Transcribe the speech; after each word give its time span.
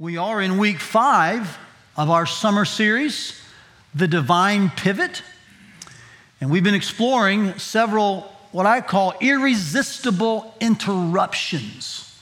We 0.00 0.16
are 0.16 0.40
in 0.40 0.56
week 0.56 0.80
five 0.80 1.58
of 1.94 2.08
our 2.08 2.24
summer 2.24 2.64
series, 2.64 3.38
The 3.94 4.08
Divine 4.08 4.70
Pivot. 4.70 5.22
And 6.40 6.50
we've 6.50 6.64
been 6.64 6.74
exploring 6.74 7.58
several, 7.58 8.22
what 8.50 8.64
I 8.64 8.80
call 8.80 9.12
irresistible 9.20 10.54
interruptions. 10.58 12.18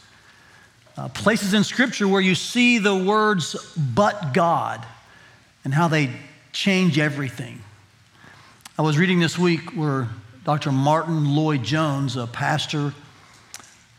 Uh, 0.96 1.09
places 1.11 1.54
in 1.54 1.62
Scripture 1.62 2.09
where 2.09 2.21
you 2.21 2.35
see 2.35 2.79
the 2.79 2.96
words, 2.96 3.55
but 3.77 4.35
God, 4.35 4.85
and 5.63 5.73
how 5.73 5.87
they 5.87 6.11
change 6.51 6.99
everything. 6.99 7.63
I 8.77 8.83
was 8.83 8.99
reading 8.99 9.21
this 9.21 9.39
week 9.39 9.71
where 9.77 10.09
Dr. 10.45 10.73
Martyn 10.73 11.33
Lloyd-Jones, 11.37 12.17
a 12.17 12.27
pastor, 12.27 12.93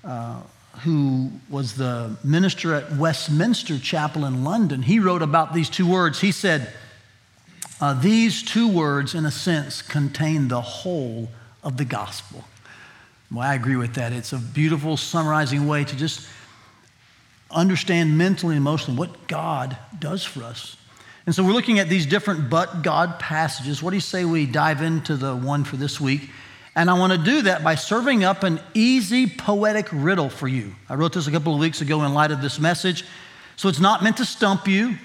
uh, 0.04 0.42
who 0.84 1.32
was 1.50 1.76
the 1.76 2.18
minister 2.24 2.74
at 2.74 2.96
Westminster 2.96 3.78
Chapel 3.80 4.26
in 4.26 4.44
London, 4.44 4.82
he 4.82 5.00
wrote 5.00 5.22
about 5.22 5.54
these 5.54 5.70
two 5.70 5.90
words. 5.90 6.22
He 6.22 6.32
said, 6.32 6.74
uh, 7.82 7.94
These 7.94 8.44
two 8.44 8.68
words, 8.68 9.16
in 9.16 9.26
a 9.26 9.32
sense, 9.32 9.82
contain 9.82 10.48
the 10.48 10.62
whole 10.62 11.30
of 11.64 11.78
the 11.78 11.86
gospel. 11.86 12.46
Well, 13.32 13.48
I 13.48 13.54
agree 13.54 13.76
with 13.76 13.94
that. 13.96 14.12
It's 14.12 14.34
a 14.34 14.38
beautiful, 14.38 14.98
summarizing 14.98 15.68
way 15.68 15.84
to 15.84 15.96
just 15.96 16.28
understand 17.52 18.18
mentally 18.18 18.56
and 18.56 18.62
emotionally 18.62 18.98
what 18.98 19.28
God 19.28 19.78
does 19.98 20.24
for 20.24 20.44
us. 20.44 20.78
And 21.26 21.36
so 21.36 21.44
we're 21.44 21.54
looking 21.54 21.80
at 21.80 21.90
these 21.90 22.06
different 22.06 22.50
but 22.50 22.82
God 22.82 23.20
passages. 23.20 23.84
What 23.84 23.92
do 23.92 23.98
you 23.98 24.02
say 24.02 24.26
we 24.26 24.46
dive 24.46 24.82
into 24.82 25.16
the 25.16 25.36
one 25.36 25.64
for 25.64 25.78
this 25.78 26.02
week? 26.02 26.30
And 26.76 26.90
I 26.90 26.94
want 26.94 27.14
to 27.14 27.18
do 27.18 27.42
that 27.44 27.64
by 27.64 27.76
serving 27.76 28.24
up 28.24 28.44
an 28.44 28.60
easy 28.74 29.28
poetic 29.28 29.88
riddle 29.92 30.30
for 30.30 30.48
you. 30.48 30.76
I 30.88 30.96
wrote 30.96 31.14
this 31.14 31.28
a 31.28 31.32
couple 31.32 31.54
of 31.54 31.60
weeks 31.60 31.82
ago 31.82 32.04
in 32.04 32.14
light 32.14 32.32
of 32.32 32.42
this 32.42 32.60
message. 32.60 33.04
So 33.56 33.68
it's 33.68 33.80
not 33.80 34.04
meant 34.04 34.18
to 34.18 34.26
stump 34.26 34.68
you. 34.68 34.96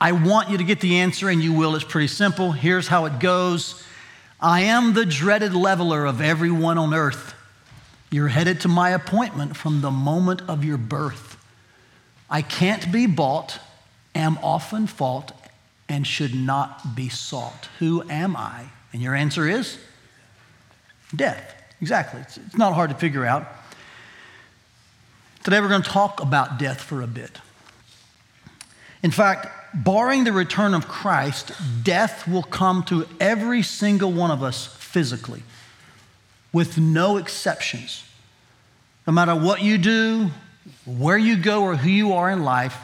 I 0.00 0.12
want 0.12 0.50
you 0.50 0.58
to 0.58 0.64
get 0.64 0.80
the 0.80 0.98
answer, 0.98 1.28
and 1.28 1.42
you 1.42 1.52
will. 1.52 1.76
It's 1.76 1.84
pretty 1.84 2.08
simple. 2.08 2.52
Here's 2.52 2.88
how 2.88 3.04
it 3.04 3.20
goes 3.20 3.82
I 4.40 4.62
am 4.62 4.94
the 4.94 5.06
dreaded 5.06 5.54
leveler 5.54 6.04
of 6.04 6.20
everyone 6.20 6.76
on 6.76 6.92
earth. 6.92 7.34
You're 8.10 8.28
headed 8.28 8.60
to 8.62 8.68
my 8.68 8.90
appointment 8.90 9.56
from 9.56 9.80
the 9.80 9.90
moment 9.90 10.42
of 10.48 10.64
your 10.64 10.76
birth. 10.76 11.38
I 12.28 12.42
can't 12.42 12.90
be 12.90 13.06
bought, 13.06 13.60
am 14.14 14.38
often 14.42 14.86
fought, 14.86 15.32
and 15.88 16.06
should 16.06 16.34
not 16.34 16.96
be 16.96 17.08
sought. 17.08 17.68
Who 17.78 18.02
am 18.10 18.36
I? 18.36 18.64
And 18.92 19.00
your 19.00 19.14
answer 19.14 19.48
is? 19.48 19.78
Death. 21.14 21.54
Exactly. 21.80 22.20
It's, 22.20 22.36
it's 22.36 22.56
not 22.56 22.74
hard 22.74 22.90
to 22.90 22.96
figure 22.96 23.26
out. 23.26 23.46
Today 25.42 25.60
we're 25.60 25.68
going 25.68 25.82
to 25.82 25.90
talk 25.90 26.20
about 26.20 26.58
death 26.58 26.80
for 26.80 27.02
a 27.02 27.06
bit. 27.06 27.38
In 29.02 29.10
fact, 29.10 29.48
barring 29.74 30.22
the 30.24 30.32
return 30.32 30.74
of 30.74 30.86
Christ, 30.86 31.50
death 31.82 32.28
will 32.28 32.44
come 32.44 32.84
to 32.84 33.06
every 33.18 33.62
single 33.62 34.12
one 34.12 34.30
of 34.30 34.42
us 34.42 34.66
physically, 34.66 35.42
with 36.52 36.78
no 36.78 37.16
exceptions. 37.16 38.04
No 39.06 39.12
matter 39.12 39.34
what 39.34 39.62
you 39.62 39.78
do, 39.78 40.30
where 40.84 41.18
you 41.18 41.36
go, 41.36 41.64
or 41.64 41.74
who 41.74 41.90
you 41.90 42.12
are 42.12 42.30
in 42.30 42.44
life, 42.44 42.76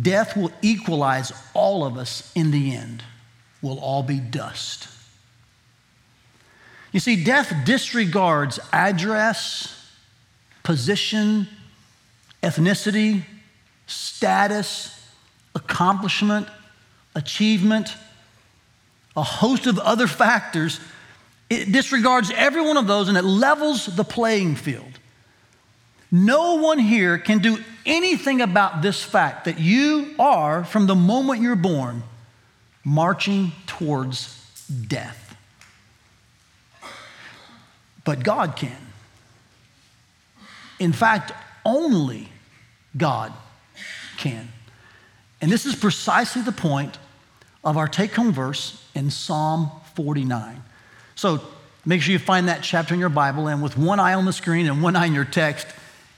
death 0.00 0.36
will 0.36 0.52
equalize 0.62 1.32
all 1.52 1.84
of 1.84 1.96
us 1.96 2.30
in 2.36 2.52
the 2.52 2.76
end. 2.76 3.02
We'll 3.60 3.80
all 3.80 4.04
be 4.04 4.20
dust. 4.20 4.86
You 6.92 7.00
see, 7.00 7.22
death 7.22 7.52
disregards 7.64 8.58
address, 8.72 9.90
position, 10.62 11.46
ethnicity, 12.42 13.22
status, 13.86 14.96
accomplishment, 15.54 16.48
achievement, 17.14 17.94
a 19.16 19.22
host 19.22 19.66
of 19.66 19.78
other 19.78 20.06
factors. 20.06 20.80
It 21.48 21.72
disregards 21.72 22.30
every 22.34 22.62
one 22.62 22.76
of 22.76 22.86
those 22.86 23.08
and 23.08 23.16
it 23.16 23.24
levels 23.24 23.86
the 23.86 24.04
playing 24.04 24.56
field. 24.56 24.98
No 26.12 26.56
one 26.56 26.78
here 26.78 27.18
can 27.18 27.38
do 27.38 27.58
anything 27.86 28.40
about 28.40 28.82
this 28.82 29.02
fact 29.02 29.44
that 29.44 29.60
you 29.60 30.14
are, 30.18 30.64
from 30.64 30.86
the 30.86 30.96
moment 30.96 31.40
you're 31.40 31.54
born, 31.54 32.02
marching 32.84 33.52
towards 33.66 34.36
death 34.88 35.29
but 38.04 38.22
God 38.22 38.56
can. 38.56 38.76
In 40.78 40.92
fact, 40.92 41.32
only 41.64 42.28
God 42.96 43.32
can. 44.16 44.48
And 45.40 45.50
this 45.50 45.66
is 45.66 45.74
precisely 45.74 46.42
the 46.42 46.52
point 46.52 46.98
of 47.62 47.76
our 47.76 47.88
take 47.88 48.12
home 48.14 48.32
verse 48.32 48.84
in 48.94 49.10
Psalm 49.10 49.70
49. 49.94 50.62
So 51.14 51.40
make 51.84 52.02
sure 52.02 52.12
you 52.12 52.18
find 52.18 52.48
that 52.48 52.62
chapter 52.62 52.94
in 52.94 53.00
your 53.00 53.08
Bible, 53.08 53.46
and 53.48 53.62
with 53.62 53.76
one 53.76 54.00
eye 54.00 54.14
on 54.14 54.24
the 54.24 54.32
screen 54.32 54.66
and 54.66 54.82
one 54.82 54.96
eye 54.96 55.06
in 55.06 55.14
your 55.14 55.24
text, 55.24 55.66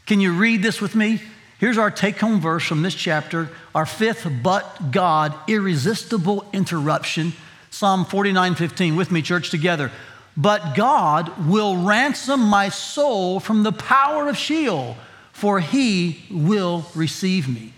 can 0.06 0.20
you 0.20 0.32
read 0.32 0.62
this 0.62 0.80
with 0.80 0.94
me? 0.94 1.20
Here's 1.58 1.78
our 1.78 1.90
take 1.90 2.18
home 2.18 2.40
verse 2.40 2.64
from 2.64 2.82
this 2.82 2.94
chapter, 2.94 3.48
our 3.74 3.86
fifth 3.86 4.28
but 4.42 4.90
God 4.90 5.34
irresistible 5.48 6.44
interruption. 6.52 7.32
Psalm 7.70 8.04
49 8.04 8.56
15. 8.56 8.96
With 8.96 9.10
me, 9.10 9.22
church, 9.22 9.50
together. 9.50 9.90
But 10.36 10.74
God 10.74 11.46
will 11.46 11.76
ransom 11.76 12.40
my 12.40 12.68
soul 12.70 13.38
from 13.38 13.62
the 13.62 13.72
power 13.72 14.28
of 14.28 14.36
Sheol, 14.36 14.96
for 15.32 15.60
he 15.60 16.24
will 16.30 16.86
receive 16.94 17.48
me. 17.48 17.74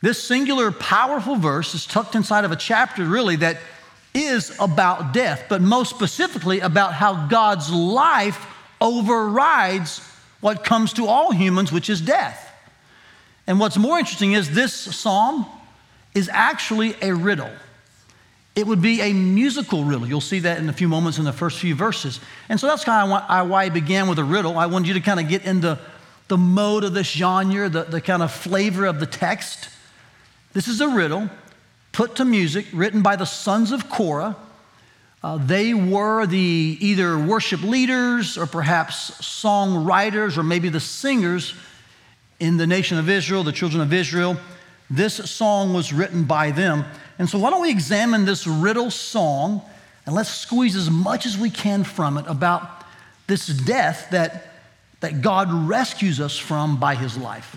This 0.00 0.22
singular, 0.22 0.70
powerful 0.70 1.36
verse 1.36 1.74
is 1.74 1.84
tucked 1.84 2.14
inside 2.14 2.44
of 2.44 2.52
a 2.52 2.56
chapter, 2.56 3.04
really, 3.04 3.36
that 3.36 3.58
is 4.14 4.56
about 4.58 5.12
death, 5.12 5.44
but 5.48 5.60
most 5.60 5.90
specifically 5.90 6.60
about 6.60 6.94
how 6.94 7.26
God's 7.26 7.70
life 7.70 8.46
overrides 8.80 10.00
what 10.40 10.64
comes 10.64 10.92
to 10.94 11.06
all 11.06 11.32
humans, 11.32 11.72
which 11.72 11.90
is 11.90 12.00
death. 12.00 12.44
And 13.46 13.58
what's 13.58 13.76
more 13.76 13.98
interesting 13.98 14.32
is 14.32 14.50
this 14.50 14.72
psalm 14.72 15.46
is 16.14 16.30
actually 16.32 16.94
a 17.02 17.12
riddle. 17.12 17.50
It 18.58 18.66
would 18.66 18.82
be 18.82 19.00
a 19.02 19.12
musical 19.12 19.84
riddle. 19.84 20.04
You'll 20.04 20.20
see 20.20 20.40
that 20.40 20.58
in 20.58 20.68
a 20.68 20.72
few 20.72 20.88
moments 20.88 21.18
in 21.18 21.24
the 21.24 21.32
first 21.32 21.60
few 21.60 21.76
verses. 21.76 22.18
And 22.48 22.58
so 22.58 22.66
that's 22.66 22.82
kind 22.82 23.12
of 23.12 23.48
why 23.48 23.66
I 23.66 23.68
began 23.68 24.08
with 24.08 24.18
a 24.18 24.24
riddle. 24.24 24.58
I 24.58 24.66
wanted 24.66 24.88
you 24.88 24.94
to 24.94 25.00
kind 25.00 25.20
of 25.20 25.28
get 25.28 25.44
into 25.44 25.78
the 26.26 26.36
mode 26.36 26.82
of 26.82 26.92
this 26.92 27.06
genre, 27.08 27.68
the, 27.68 27.84
the 27.84 28.00
kind 28.00 28.20
of 28.20 28.32
flavor 28.32 28.86
of 28.86 28.98
the 28.98 29.06
text. 29.06 29.68
This 30.54 30.66
is 30.66 30.80
a 30.80 30.88
riddle 30.88 31.30
put 31.92 32.16
to 32.16 32.24
music, 32.24 32.66
written 32.72 33.00
by 33.00 33.14
the 33.14 33.26
sons 33.26 33.70
of 33.70 33.88
Korah. 33.88 34.34
Uh, 35.22 35.36
they 35.36 35.72
were 35.72 36.26
the 36.26 36.78
either 36.80 37.16
worship 37.16 37.62
leaders 37.62 38.36
or 38.36 38.46
perhaps 38.46 39.12
songwriters 39.20 40.36
or 40.36 40.42
maybe 40.42 40.68
the 40.68 40.80
singers 40.80 41.54
in 42.40 42.56
the 42.56 42.66
nation 42.66 42.98
of 42.98 43.08
Israel, 43.08 43.44
the 43.44 43.52
children 43.52 43.80
of 43.80 43.92
Israel. 43.92 44.36
This 44.90 45.14
song 45.30 45.74
was 45.74 45.92
written 45.92 46.24
by 46.24 46.50
them. 46.50 46.84
And 47.18 47.28
so, 47.28 47.38
why 47.38 47.50
don't 47.50 47.62
we 47.62 47.70
examine 47.70 48.24
this 48.24 48.46
riddle 48.46 48.90
song 48.90 49.62
and 50.08 50.14
let's 50.14 50.30
squeeze 50.30 50.74
as 50.74 50.88
much 50.88 51.26
as 51.26 51.36
we 51.36 51.50
can 51.50 51.84
from 51.84 52.16
it 52.16 52.24
about 52.26 52.86
this 53.26 53.46
death 53.46 54.08
that, 54.10 54.54
that 55.00 55.20
God 55.20 55.52
rescues 55.68 56.18
us 56.18 56.38
from 56.38 56.80
by 56.80 56.94
his 56.94 57.14
life. 57.14 57.56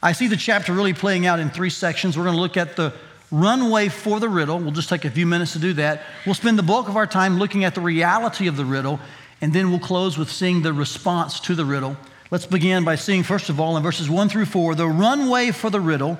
I 0.00 0.12
see 0.12 0.28
the 0.28 0.36
chapter 0.36 0.72
really 0.72 0.94
playing 0.94 1.26
out 1.26 1.40
in 1.40 1.50
three 1.50 1.70
sections. 1.70 2.16
We're 2.16 2.22
going 2.22 2.36
to 2.36 2.40
look 2.40 2.56
at 2.56 2.76
the 2.76 2.94
runway 3.32 3.88
for 3.88 4.20
the 4.20 4.28
riddle. 4.28 4.60
We'll 4.60 4.70
just 4.70 4.88
take 4.88 5.04
a 5.04 5.10
few 5.10 5.26
minutes 5.26 5.54
to 5.54 5.58
do 5.58 5.72
that. 5.72 6.02
We'll 6.24 6.36
spend 6.36 6.60
the 6.60 6.62
bulk 6.62 6.88
of 6.88 6.96
our 6.96 7.08
time 7.08 7.40
looking 7.40 7.64
at 7.64 7.74
the 7.74 7.80
reality 7.80 8.46
of 8.46 8.56
the 8.56 8.64
riddle, 8.64 9.00
and 9.40 9.52
then 9.52 9.70
we'll 9.70 9.80
close 9.80 10.16
with 10.16 10.30
seeing 10.30 10.62
the 10.62 10.72
response 10.72 11.40
to 11.40 11.56
the 11.56 11.64
riddle. 11.64 11.96
Let's 12.30 12.46
begin 12.46 12.84
by 12.84 12.96
seeing, 12.96 13.22
first 13.22 13.48
of 13.48 13.58
all, 13.58 13.76
in 13.76 13.82
verses 13.82 14.10
one 14.10 14.28
through 14.28 14.46
four, 14.46 14.74
the 14.74 14.86
runway 14.86 15.50
for 15.50 15.70
the 15.70 15.80
riddle 15.80 16.18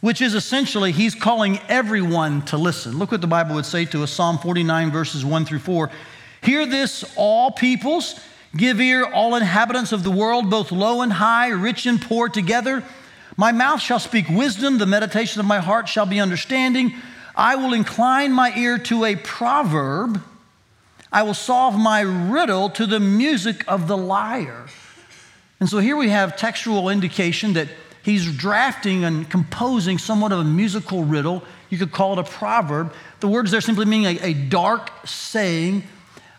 which 0.00 0.20
is 0.20 0.34
essentially 0.34 0.92
he's 0.92 1.14
calling 1.14 1.58
everyone 1.68 2.42
to 2.42 2.56
listen. 2.56 2.98
Look 2.98 3.12
what 3.12 3.20
the 3.20 3.26
Bible 3.26 3.54
would 3.54 3.66
say 3.66 3.84
to 3.86 4.02
us 4.02 4.12
Psalm 4.12 4.38
49, 4.38 4.90
verses 4.90 5.24
1 5.24 5.44
through 5.44 5.60
4. 5.60 5.90
Hear 6.42 6.66
this, 6.66 7.04
all 7.16 7.50
peoples, 7.50 8.20
give 8.56 8.80
ear, 8.80 9.04
all 9.04 9.34
inhabitants 9.34 9.92
of 9.92 10.04
the 10.04 10.10
world, 10.10 10.50
both 10.50 10.70
low 10.70 11.00
and 11.00 11.12
high, 11.12 11.48
rich 11.48 11.86
and 11.86 12.00
poor 12.00 12.28
together. 12.28 12.84
My 13.36 13.52
mouth 13.52 13.80
shall 13.80 13.98
speak 13.98 14.28
wisdom, 14.28 14.78
the 14.78 14.86
meditation 14.86 15.40
of 15.40 15.46
my 15.46 15.58
heart 15.58 15.88
shall 15.88 16.06
be 16.06 16.20
understanding. 16.20 16.94
I 17.34 17.56
will 17.56 17.72
incline 17.72 18.32
my 18.32 18.56
ear 18.56 18.78
to 18.78 19.04
a 19.04 19.16
proverb. 19.16 20.22
I 21.12 21.22
will 21.22 21.34
solve 21.34 21.76
my 21.76 22.00
riddle 22.00 22.70
to 22.70 22.86
the 22.86 23.00
music 23.00 23.64
of 23.66 23.88
the 23.88 23.96
lyre. 23.96 24.66
And 25.60 25.68
so 25.68 25.78
here 25.78 25.96
we 25.96 26.10
have 26.10 26.36
textual 26.36 26.88
indication 26.88 27.54
that 27.54 27.68
he's 28.02 28.36
drafting 28.36 29.04
and 29.04 29.28
composing 29.28 29.98
somewhat 29.98 30.32
of 30.32 30.40
a 30.40 30.44
musical 30.44 31.04
riddle. 31.04 31.42
You 31.70 31.78
could 31.78 31.92
call 31.92 32.12
it 32.12 32.18
a 32.18 32.24
proverb. 32.30 32.92
The 33.20 33.28
words 33.28 33.50
there 33.50 33.60
simply 33.60 33.86
mean 33.86 34.04
a, 34.04 34.30
a 34.30 34.34
dark 34.34 34.90
saying, 35.06 35.84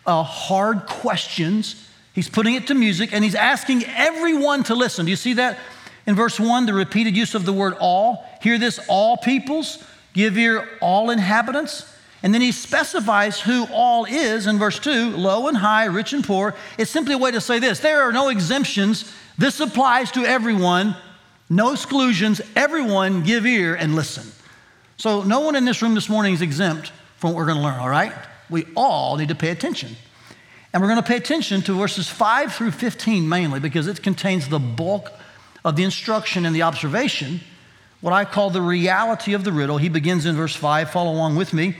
uh, 0.06 0.22
hard 0.22 0.86
questions. 0.86 1.88
He's 2.14 2.28
putting 2.28 2.54
it 2.54 2.68
to 2.68 2.74
music 2.74 3.12
and 3.12 3.22
he's 3.22 3.34
asking 3.34 3.84
everyone 3.84 4.64
to 4.64 4.74
listen. 4.74 5.04
Do 5.04 5.10
you 5.10 5.16
see 5.16 5.34
that? 5.34 5.58
In 6.06 6.14
verse 6.14 6.40
1, 6.40 6.64
the 6.64 6.72
repeated 6.72 7.16
use 7.16 7.34
of 7.34 7.44
the 7.44 7.52
word 7.52 7.74
all. 7.78 8.24
Hear 8.40 8.58
this, 8.58 8.80
all 8.88 9.18
peoples, 9.18 9.84
give 10.14 10.38
ear, 10.38 10.66
all 10.80 11.10
inhabitants. 11.10 11.84
And 12.22 12.34
then 12.34 12.40
he 12.40 12.50
specifies 12.50 13.40
who 13.40 13.66
all 13.72 14.04
is 14.04 14.46
in 14.46 14.58
verse 14.58 14.78
2 14.78 15.16
low 15.16 15.48
and 15.48 15.56
high, 15.56 15.84
rich 15.84 16.12
and 16.12 16.24
poor. 16.24 16.54
It's 16.76 16.90
simply 16.90 17.14
a 17.14 17.18
way 17.18 17.30
to 17.30 17.40
say 17.40 17.58
this 17.58 17.80
there 17.80 18.02
are 18.02 18.12
no 18.12 18.28
exemptions. 18.28 19.12
This 19.36 19.60
applies 19.60 20.10
to 20.12 20.24
everyone, 20.24 20.96
no 21.48 21.72
exclusions. 21.72 22.40
Everyone 22.56 23.22
give 23.22 23.46
ear 23.46 23.74
and 23.76 23.94
listen. 23.94 24.32
So, 24.96 25.22
no 25.22 25.40
one 25.40 25.54
in 25.54 25.64
this 25.64 25.80
room 25.80 25.94
this 25.94 26.08
morning 26.08 26.34
is 26.34 26.42
exempt 26.42 26.90
from 27.18 27.30
what 27.30 27.36
we're 27.36 27.46
going 27.46 27.58
to 27.58 27.62
learn, 27.62 27.78
all 27.78 27.88
right? 27.88 28.12
We 28.50 28.66
all 28.74 29.16
need 29.16 29.28
to 29.28 29.36
pay 29.36 29.50
attention. 29.50 29.94
And 30.72 30.82
we're 30.82 30.88
going 30.88 31.00
to 31.00 31.06
pay 31.06 31.16
attention 31.16 31.62
to 31.62 31.74
verses 31.74 32.08
5 32.08 32.52
through 32.52 32.72
15 32.72 33.28
mainly 33.28 33.60
because 33.60 33.86
it 33.86 34.02
contains 34.02 34.48
the 34.48 34.58
bulk 34.58 35.12
of 35.64 35.76
the 35.76 35.84
instruction 35.84 36.44
and 36.44 36.54
the 36.54 36.62
observation, 36.62 37.40
what 38.00 38.12
I 38.12 38.24
call 38.24 38.50
the 38.50 38.62
reality 38.62 39.34
of 39.34 39.44
the 39.44 39.52
riddle. 39.52 39.78
He 39.78 39.88
begins 39.88 40.26
in 40.26 40.36
verse 40.36 40.54
5. 40.54 40.90
Follow 40.90 41.12
along 41.12 41.36
with 41.36 41.52
me. 41.52 41.76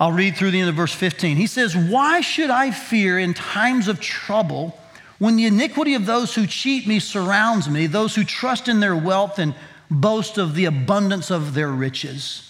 I'll 0.00 0.12
read 0.12 0.34
through 0.34 0.52
the 0.52 0.60
end 0.60 0.70
of 0.70 0.76
verse 0.76 0.94
15. 0.94 1.36
He 1.36 1.46
says, 1.46 1.76
Why 1.76 2.22
should 2.22 2.48
I 2.48 2.70
fear 2.70 3.18
in 3.18 3.34
times 3.34 3.86
of 3.86 4.00
trouble 4.00 4.78
when 5.18 5.36
the 5.36 5.44
iniquity 5.44 5.92
of 5.92 6.06
those 6.06 6.34
who 6.34 6.46
cheat 6.46 6.86
me 6.86 6.98
surrounds 6.98 7.68
me, 7.68 7.86
those 7.86 8.14
who 8.14 8.24
trust 8.24 8.66
in 8.66 8.80
their 8.80 8.96
wealth 8.96 9.38
and 9.38 9.54
boast 9.90 10.38
of 10.38 10.54
the 10.54 10.64
abundance 10.64 11.30
of 11.30 11.52
their 11.52 11.68
riches? 11.68 12.46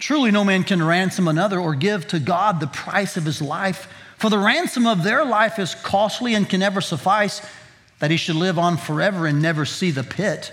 Truly, 0.00 0.32
no 0.32 0.42
man 0.42 0.64
can 0.64 0.82
ransom 0.82 1.28
another 1.28 1.60
or 1.60 1.76
give 1.76 2.08
to 2.08 2.18
God 2.18 2.58
the 2.58 2.66
price 2.66 3.16
of 3.16 3.24
his 3.24 3.40
life, 3.40 3.88
for 4.16 4.30
the 4.30 4.38
ransom 4.38 4.84
of 4.84 5.04
their 5.04 5.24
life 5.24 5.60
is 5.60 5.76
costly 5.76 6.34
and 6.34 6.48
can 6.48 6.58
never 6.58 6.80
suffice, 6.80 7.40
that 8.00 8.10
he 8.10 8.16
should 8.16 8.34
live 8.34 8.58
on 8.58 8.76
forever 8.76 9.26
and 9.26 9.40
never 9.40 9.64
see 9.64 9.92
the 9.92 10.02
pit. 10.02 10.52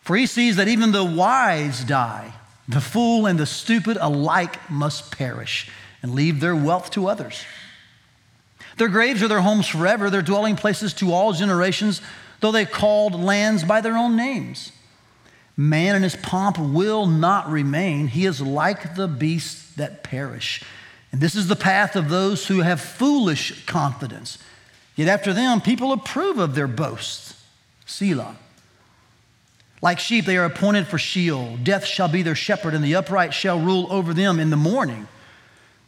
For 0.00 0.16
he 0.16 0.24
sees 0.24 0.56
that 0.56 0.68
even 0.68 0.92
the 0.92 1.04
wise 1.04 1.84
die 1.84 2.32
the 2.68 2.80
fool 2.80 3.26
and 3.26 3.38
the 3.38 3.46
stupid 3.46 3.98
alike 4.00 4.70
must 4.70 5.16
perish 5.16 5.70
and 6.02 6.14
leave 6.14 6.40
their 6.40 6.56
wealth 6.56 6.90
to 6.92 7.08
others. 7.08 7.44
Their 8.76 8.88
graves 8.88 9.22
are 9.22 9.28
their 9.28 9.40
homes 9.40 9.66
forever, 9.68 10.10
their 10.10 10.22
dwelling 10.22 10.56
places 10.56 10.94
to 10.94 11.12
all 11.12 11.32
generations, 11.32 12.00
though 12.40 12.52
they 12.52 12.64
called 12.64 13.14
lands 13.14 13.64
by 13.64 13.80
their 13.80 13.96
own 13.96 14.16
names. 14.16 14.72
Man 15.56 15.94
in 15.94 16.02
his 16.02 16.16
pomp 16.16 16.58
will 16.58 17.06
not 17.06 17.48
remain. 17.48 18.08
He 18.08 18.26
is 18.26 18.40
like 18.40 18.96
the 18.96 19.06
beasts 19.06 19.72
that 19.74 20.02
perish. 20.02 20.62
And 21.12 21.20
this 21.20 21.36
is 21.36 21.46
the 21.46 21.54
path 21.54 21.94
of 21.94 22.08
those 22.08 22.48
who 22.48 22.60
have 22.62 22.80
foolish 22.80 23.64
confidence. 23.66 24.38
Yet 24.96 25.08
after 25.08 25.32
them, 25.32 25.60
people 25.60 25.92
approve 25.92 26.38
of 26.38 26.54
their 26.56 26.66
boasts. 26.66 27.40
Selah. 27.86 28.36
Like 29.84 29.98
sheep, 29.98 30.24
they 30.24 30.38
are 30.38 30.46
appointed 30.46 30.86
for 30.86 30.96
Sheol. 30.96 31.58
Death 31.62 31.84
shall 31.84 32.08
be 32.08 32.22
their 32.22 32.34
shepherd, 32.34 32.72
and 32.72 32.82
the 32.82 32.94
upright 32.94 33.34
shall 33.34 33.60
rule 33.60 33.86
over 33.90 34.14
them 34.14 34.40
in 34.40 34.48
the 34.48 34.56
morning. 34.56 35.06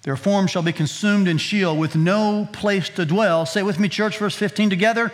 Their 0.03 0.17
form 0.17 0.49
shall 0.49 0.61
be 0.61 0.75
consumed 0.75 1.27
in 1.27 1.39
Sheol 1.39 1.75
with 1.75 1.97
no 1.97 2.47
place 2.53 2.91
to 2.91 3.07
dwell. 3.07 3.47
Say 3.47 3.63
with 3.63 3.81
me, 3.81 3.89
church, 3.89 4.19
verse 4.19 4.37
15 4.37 4.69
together. 4.69 5.13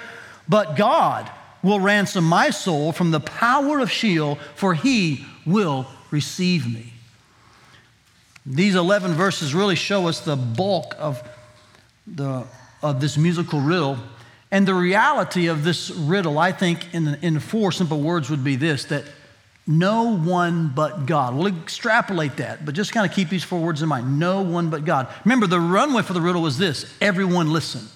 But 0.49 0.77
God 0.77 1.31
will 1.63 1.79
ransom 1.79 2.25
my 2.25 2.51
soul 2.51 2.91
from 2.91 3.13
the 3.13 3.21
power 3.21 3.79
of 3.79 3.89
Sheol, 3.89 4.35
for 4.57 4.75
he 4.75 5.27
will 5.47 5.87
receive 6.11 6.67
me. 6.67 6.93
These 8.45 8.75
11 8.75 9.13
verses 9.13 9.55
really 9.55 9.77
show 9.77 10.09
us 10.09 10.19
the 10.19 10.35
bulk 10.35 10.97
of, 10.99 11.23
the, 12.09 12.49
of 12.83 13.01
this 13.01 13.17
musical 13.17 13.61
riddle 13.61 13.97
and 14.53 14.69
the 14.69 14.75
reality 14.75 15.47
of 15.47 15.65
this 15.65 15.91
riddle, 15.91 16.39
I 16.39 16.53
think, 16.53 16.93
in, 16.95 17.19
in 17.23 17.41
four 17.41 17.73
simple 17.73 18.03
words, 18.03 18.29
would 18.29 18.45
be 18.45 18.57
this 18.57 18.85
that 18.85 19.05
no 19.67 20.15
one 20.15 20.69
but 20.69 21.07
God. 21.07 21.35
We'll 21.35 21.47
extrapolate 21.47 22.37
that, 22.37 22.67
but 22.67 22.75
just 22.75 22.93
kind 22.93 23.09
of 23.09 23.17
keep 23.17 23.31
these 23.31 23.43
four 23.43 23.61
words 23.61 23.81
in 23.81 23.89
mind. 23.89 24.19
No 24.19 24.43
one 24.43 24.69
but 24.69 24.85
God. 24.85 25.09
Remember, 25.25 25.47
the 25.47 25.59
runway 25.59 26.03
for 26.03 26.13
the 26.13 26.21
riddle 26.21 26.43
was 26.43 26.59
this 26.59 26.93
everyone 27.01 27.51
listen. 27.51 27.89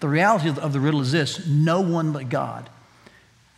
The 0.00 0.08
reality 0.08 0.48
of 0.48 0.72
the 0.72 0.80
riddle 0.80 1.02
is 1.02 1.12
this 1.12 1.46
no 1.46 1.82
one 1.82 2.12
but 2.12 2.30
God. 2.30 2.70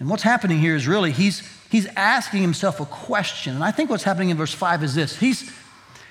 And 0.00 0.10
what's 0.10 0.24
happening 0.24 0.58
here 0.58 0.74
is 0.74 0.88
really 0.88 1.12
he's, 1.12 1.48
he's 1.70 1.86
asking 1.94 2.42
himself 2.42 2.80
a 2.80 2.86
question. 2.86 3.54
And 3.54 3.62
I 3.62 3.70
think 3.70 3.90
what's 3.90 4.02
happening 4.02 4.30
in 4.30 4.36
verse 4.36 4.52
5 4.52 4.82
is 4.82 4.96
this 4.96 5.20
he's, 5.20 5.52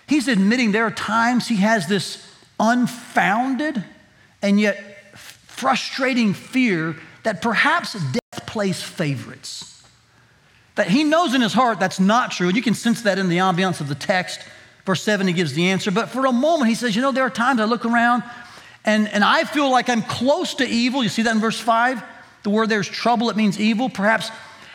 he's 0.08 0.30
admitting 0.30 0.72
there 0.72 0.86
are 0.86 0.92
times 0.92 1.50
he 1.50 1.58
has 1.58 1.88
this 1.88 2.26
unfounded 2.62 3.84
and 4.42 4.58
yet 4.58 4.91
frustrating 5.62 6.34
fear 6.34 6.96
that 7.22 7.42
perhaps 7.42 7.94
death 7.94 8.48
plays 8.48 8.82
favorites. 8.82 9.84
That 10.74 10.88
he 10.88 11.04
knows 11.04 11.36
in 11.36 11.42
his 11.42 11.54
heart 11.54 11.80
that's 11.80 12.00
not 12.00 12.32
true. 12.32 12.48
And 12.48 12.58
you 12.58 12.64
can 12.64 12.74
sense 12.74 13.04
that 13.04 13.20
in 13.20 13.30
the 13.30 13.38
ambiance 13.38 13.80
of 13.80 13.88
the 13.88 13.96
text. 13.96 14.42
Verse 14.88 15.04
7, 15.04 15.28
he 15.28 15.34
gives 15.34 15.54
the 15.54 15.70
answer. 15.70 15.92
But 15.92 16.10
for 16.10 16.26
a 16.26 16.32
moment, 16.32 16.70
he 16.70 16.76
says, 16.76 16.96
You 16.96 17.04
know, 17.04 17.12
there 17.12 17.24
are 17.24 17.30
times 17.30 17.62
I 17.62 17.66
look 17.66 17.86
around 17.86 18.24
and, 18.84 19.08
and 19.10 19.24
I 19.24 19.44
feel 19.44 19.70
like 19.70 19.88
I'm 19.88 20.02
close 20.02 20.56
to 20.56 20.68
evil. 20.68 21.04
You 21.04 21.10
see 21.10 21.22
that 21.22 21.36
in 21.36 21.40
verse 21.40 21.60
5? 21.60 22.04
The 22.42 22.50
word 22.50 22.70
there's 22.70 22.90
trouble, 22.90 23.30
it 23.30 23.38
means 23.38 23.60
evil, 23.60 23.88
perhaps 23.88 24.32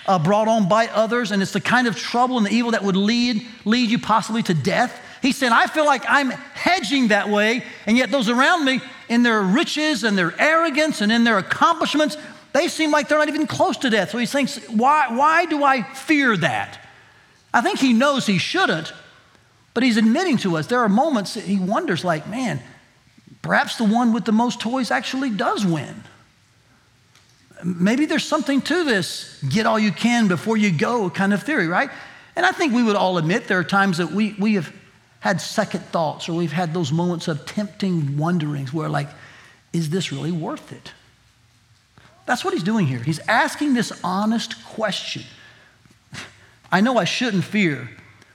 uh, 0.06 0.20
brought 0.20 0.46
on 0.46 0.68
by 0.68 0.86
others. 0.86 1.32
And 1.32 1.42
it's 1.42 1.52
the 1.52 1.60
kind 1.60 1.88
of 1.88 1.96
trouble 1.96 2.36
and 2.36 2.46
the 2.46 2.52
evil 2.52 2.70
that 2.70 2.84
would 2.84 2.94
lead, 2.94 3.44
lead 3.64 3.90
you 3.90 3.98
possibly 3.98 4.44
to 4.44 4.54
death. 4.54 5.00
He 5.20 5.32
said, 5.32 5.50
I 5.50 5.66
feel 5.66 5.84
like 5.84 6.04
I'm 6.08 6.30
hedging 6.30 7.08
that 7.08 7.28
way, 7.28 7.64
and 7.86 7.96
yet 7.96 8.12
those 8.12 8.28
around 8.28 8.64
me, 8.64 8.80
in 9.08 9.22
their 9.22 9.42
riches 9.42 10.04
and 10.04 10.16
their 10.16 10.38
arrogance 10.40 11.00
and 11.00 11.12
in 11.12 11.24
their 11.24 11.38
accomplishments, 11.38 12.16
they 12.52 12.68
seem 12.68 12.90
like 12.90 13.08
they're 13.08 13.18
not 13.18 13.28
even 13.28 13.46
close 13.46 13.76
to 13.78 13.90
death. 13.90 14.10
So 14.10 14.18
he 14.18 14.26
thinks, 14.26 14.56
why, 14.68 15.08
why 15.10 15.46
do 15.46 15.62
I 15.62 15.82
fear 15.82 16.36
that? 16.38 16.80
I 17.52 17.60
think 17.60 17.78
he 17.78 17.92
knows 17.92 18.26
he 18.26 18.38
shouldn't, 18.38 18.92
but 19.74 19.82
he's 19.82 19.96
admitting 19.96 20.38
to 20.38 20.56
us 20.56 20.66
there 20.66 20.80
are 20.80 20.88
moments 20.88 21.34
that 21.34 21.44
he 21.44 21.58
wonders, 21.58 22.04
like, 22.04 22.26
man, 22.28 22.60
perhaps 23.42 23.76
the 23.76 23.84
one 23.84 24.12
with 24.12 24.24
the 24.24 24.32
most 24.32 24.60
toys 24.60 24.90
actually 24.90 25.30
does 25.30 25.64
win. 25.64 26.02
Maybe 27.64 28.06
there's 28.06 28.24
something 28.24 28.60
to 28.62 28.84
this 28.84 29.42
get 29.42 29.66
all 29.66 29.78
you 29.78 29.92
can 29.92 30.28
before 30.28 30.56
you 30.56 30.70
go 30.70 31.08
kind 31.08 31.32
of 31.32 31.42
theory, 31.42 31.66
right? 31.66 31.90
And 32.36 32.44
I 32.44 32.52
think 32.52 32.74
we 32.74 32.82
would 32.82 32.96
all 32.96 33.16
admit 33.16 33.48
there 33.48 33.58
are 33.58 33.64
times 33.64 33.98
that 33.98 34.10
we, 34.12 34.34
we 34.38 34.54
have 34.54 34.72
had 35.26 35.40
second 35.40 35.80
thoughts 35.86 36.28
or 36.28 36.34
we've 36.34 36.52
had 36.52 36.72
those 36.72 36.92
moments 36.92 37.26
of 37.26 37.44
tempting 37.46 38.16
wonderings 38.16 38.72
where, 38.72 38.88
like, 38.88 39.08
is 39.72 39.90
this 39.90 40.12
really 40.12 40.30
worth 40.30 40.72
it? 40.72 40.92
That's 42.26 42.44
what 42.44 42.54
he's 42.54 42.62
doing 42.62 42.86
here. 42.86 43.00
He's 43.00 43.18
asking 43.26 43.74
this 43.74 43.92
honest 44.04 44.64
question. 44.64 45.24
I 46.70 46.80
know 46.80 46.96
I 46.96 47.04
shouldn't 47.04 47.42
fear, 47.42 47.90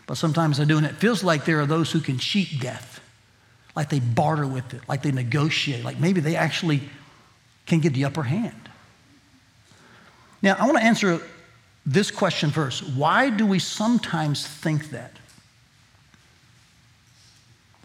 but 0.06 0.18
sometimes 0.18 0.60
I 0.60 0.66
do, 0.66 0.76
and 0.76 0.86
it 0.86 0.96
feels 0.96 1.24
like 1.24 1.46
there 1.46 1.62
are 1.62 1.66
those 1.66 1.94
who 1.94 2.02
can 2.02 2.18
cheat 2.18 2.60
death, 2.60 3.00
like 3.74 3.90
they 3.90 4.02
barter 4.02 4.46
with 4.46 4.74
it, 4.74 4.82
like 4.90 5.02
they 5.02 5.14
negotiate, 5.14 5.86
like 5.86 5.98
maybe 5.98 6.20
they 6.20 6.36
actually 6.36 6.82
can 7.68 7.80
get 7.80 7.94
the 7.94 8.04
upper 8.04 8.24
hand. 8.24 8.70
Now, 10.42 10.58
I 10.60 10.66
want 10.66 10.78
to 10.78 10.84
answer 10.84 11.22
this 11.86 12.12
question 12.12 12.52
first. 12.52 12.84
Why 12.96 13.30
do 13.30 13.46
we 13.46 13.60
sometimes 13.60 14.46
think 14.46 14.90
that? 14.90 15.21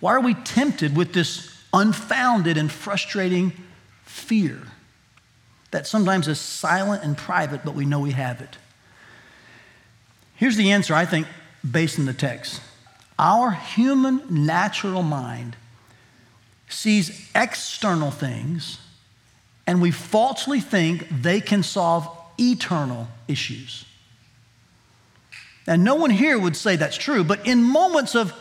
Why 0.01 0.13
are 0.15 0.21
we 0.21 0.35
tempted 0.35 0.97
with 0.97 1.13
this 1.13 1.53
unfounded 1.73 2.57
and 2.57 2.71
frustrating 2.71 3.53
fear 4.05 4.61
that 5.71 5.87
sometimes 5.87 6.29
is 6.29 6.41
silent 6.41 7.03
and 7.03 7.17
private, 7.17 7.65
but 7.65 7.75
we 7.75 7.85
know 7.85 8.01
we 8.01 8.13
have 8.13 8.41
it? 8.41 8.59
Here's 10.35 10.57
the 10.57 10.73
answer, 10.73 10.95
I 10.95 11.07
think, 11.07 11.27
based 11.69 11.99
on 11.99 12.05
the 12.05 12.13
text. 12.13 12.61
Our 13.19 13.51
human 13.51 14.23
natural 14.29 15.03
mind 15.03 15.57
sees 16.69 17.31
external 17.35 18.11
things 18.11 18.79
and 19.67 19.81
we 19.81 19.91
falsely 19.91 20.61
think 20.61 21.09
they 21.11 21.41
can 21.41 21.63
solve 21.63 22.09
eternal 22.39 23.09
issues. 23.27 23.85
And 25.67 25.83
no 25.83 25.97
one 25.97 26.11
here 26.11 26.39
would 26.39 26.55
say 26.55 26.77
that's 26.77 26.97
true, 26.97 27.25
but 27.25 27.45
in 27.47 27.63
moments 27.63 28.15
of 28.15 28.33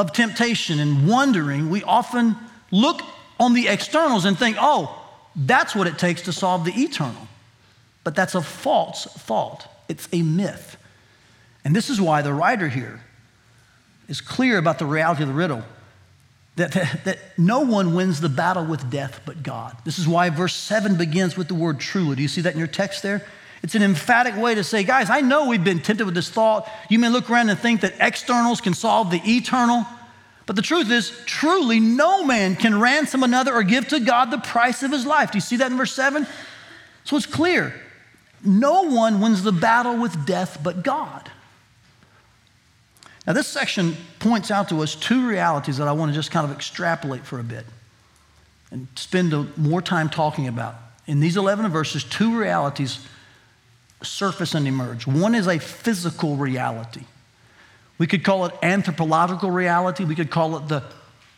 of 0.00 0.14
temptation 0.14 0.80
and 0.80 1.06
wondering, 1.06 1.68
we 1.68 1.82
often 1.82 2.34
look 2.70 3.02
on 3.38 3.52
the 3.52 3.68
externals 3.68 4.24
and 4.24 4.38
think, 4.38 4.56
oh, 4.58 4.96
that's 5.36 5.74
what 5.74 5.86
it 5.86 5.98
takes 5.98 6.22
to 6.22 6.32
solve 6.32 6.64
the 6.64 6.72
eternal. 6.72 7.28
But 8.02 8.14
that's 8.14 8.34
a 8.34 8.40
false 8.40 9.04
thought, 9.04 9.68
it's 9.90 10.08
a 10.10 10.22
myth. 10.22 10.78
And 11.66 11.76
this 11.76 11.90
is 11.90 12.00
why 12.00 12.22
the 12.22 12.32
writer 12.32 12.68
here 12.68 13.02
is 14.08 14.22
clear 14.22 14.56
about 14.56 14.78
the 14.78 14.86
reality 14.86 15.22
of 15.22 15.28
the 15.28 15.34
riddle 15.34 15.62
that, 16.56 16.72
that, 16.72 17.04
that, 17.04 17.18
no 17.36 17.60
one 17.60 17.94
wins 17.94 18.22
the 18.22 18.30
battle 18.30 18.64
with 18.64 18.90
death 18.90 19.20
but 19.26 19.42
God. 19.42 19.76
This 19.84 19.98
is 19.98 20.08
why 20.08 20.30
verse 20.30 20.54
7 20.54 20.96
begins 20.96 21.36
with 21.36 21.48
the 21.48 21.54
word 21.54 21.78
truly. 21.78 22.16
Do 22.16 22.22
you 22.22 22.28
see 22.28 22.40
that 22.40 22.54
in 22.54 22.58
your 22.58 22.68
text 22.68 23.02
there? 23.02 23.26
It's 23.62 23.74
an 23.74 23.82
emphatic 23.82 24.36
way 24.36 24.54
to 24.54 24.64
say, 24.64 24.84
guys, 24.84 25.10
I 25.10 25.20
know 25.20 25.48
we've 25.48 25.62
been 25.62 25.80
tempted 25.80 26.04
with 26.04 26.14
this 26.14 26.30
thought. 26.30 26.68
You 26.88 26.98
may 26.98 27.08
look 27.08 27.28
around 27.28 27.50
and 27.50 27.58
think 27.58 27.82
that 27.82 27.94
externals 28.00 28.60
can 28.60 28.72
solve 28.72 29.10
the 29.10 29.20
eternal. 29.24 29.86
But 30.46 30.56
the 30.56 30.62
truth 30.62 30.90
is, 30.90 31.12
truly, 31.26 31.78
no 31.78 32.24
man 32.24 32.56
can 32.56 32.80
ransom 32.80 33.22
another 33.22 33.54
or 33.54 33.62
give 33.62 33.88
to 33.88 34.00
God 34.00 34.30
the 34.30 34.38
price 34.38 34.82
of 34.82 34.90
his 34.90 35.06
life. 35.06 35.30
Do 35.30 35.36
you 35.36 35.42
see 35.42 35.56
that 35.56 35.70
in 35.70 35.76
verse 35.76 35.92
7? 35.92 36.26
So 37.04 37.16
it's 37.16 37.26
clear 37.26 37.74
no 38.42 38.82
one 38.82 39.20
wins 39.20 39.42
the 39.42 39.52
battle 39.52 39.98
with 39.98 40.24
death 40.26 40.58
but 40.62 40.82
God. 40.82 41.30
Now, 43.26 43.34
this 43.34 43.46
section 43.46 43.96
points 44.18 44.50
out 44.50 44.70
to 44.70 44.82
us 44.82 44.94
two 44.94 45.28
realities 45.28 45.76
that 45.76 45.86
I 45.86 45.92
want 45.92 46.10
to 46.10 46.14
just 46.14 46.30
kind 46.30 46.50
of 46.50 46.56
extrapolate 46.56 47.24
for 47.24 47.38
a 47.38 47.44
bit 47.44 47.66
and 48.70 48.88
spend 48.96 49.56
more 49.58 49.82
time 49.82 50.08
talking 50.08 50.48
about. 50.48 50.74
In 51.06 51.20
these 51.20 51.36
11 51.36 51.70
verses, 51.70 52.02
two 52.02 52.38
realities 52.38 53.06
surface 54.02 54.54
and 54.54 54.66
emerge. 54.66 55.06
One 55.06 55.34
is 55.34 55.46
a 55.46 55.58
physical 55.58 56.36
reality. 56.36 57.04
We 57.98 58.06
could 58.06 58.24
call 58.24 58.46
it 58.46 58.54
anthropological 58.62 59.50
reality, 59.50 60.04
we 60.04 60.14
could 60.14 60.30
call 60.30 60.56
it 60.56 60.68
the 60.68 60.82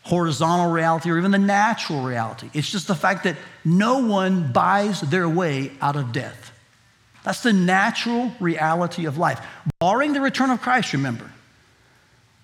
horizontal 0.03 0.71
reality, 0.71 1.09
or 1.09 1.17
even 1.17 1.31
the 1.31 1.37
natural 1.37 2.01
reality. 2.03 2.49
It's 2.53 2.69
just 2.69 2.87
the 2.87 2.95
fact 2.95 3.23
that 3.25 3.37
no 3.63 3.99
one 3.99 4.51
buys 4.51 5.01
their 5.01 5.27
way 5.27 5.71
out 5.81 5.95
of 5.95 6.11
death. 6.11 6.51
That's 7.23 7.41
the 7.41 7.53
natural 7.53 8.31
reality 8.39 9.05
of 9.05 9.17
life. 9.17 9.39
Barring 9.79 10.13
the 10.13 10.21
return 10.21 10.49
of 10.49 10.61
Christ, 10.61 10.93
remember, 10.93 11.31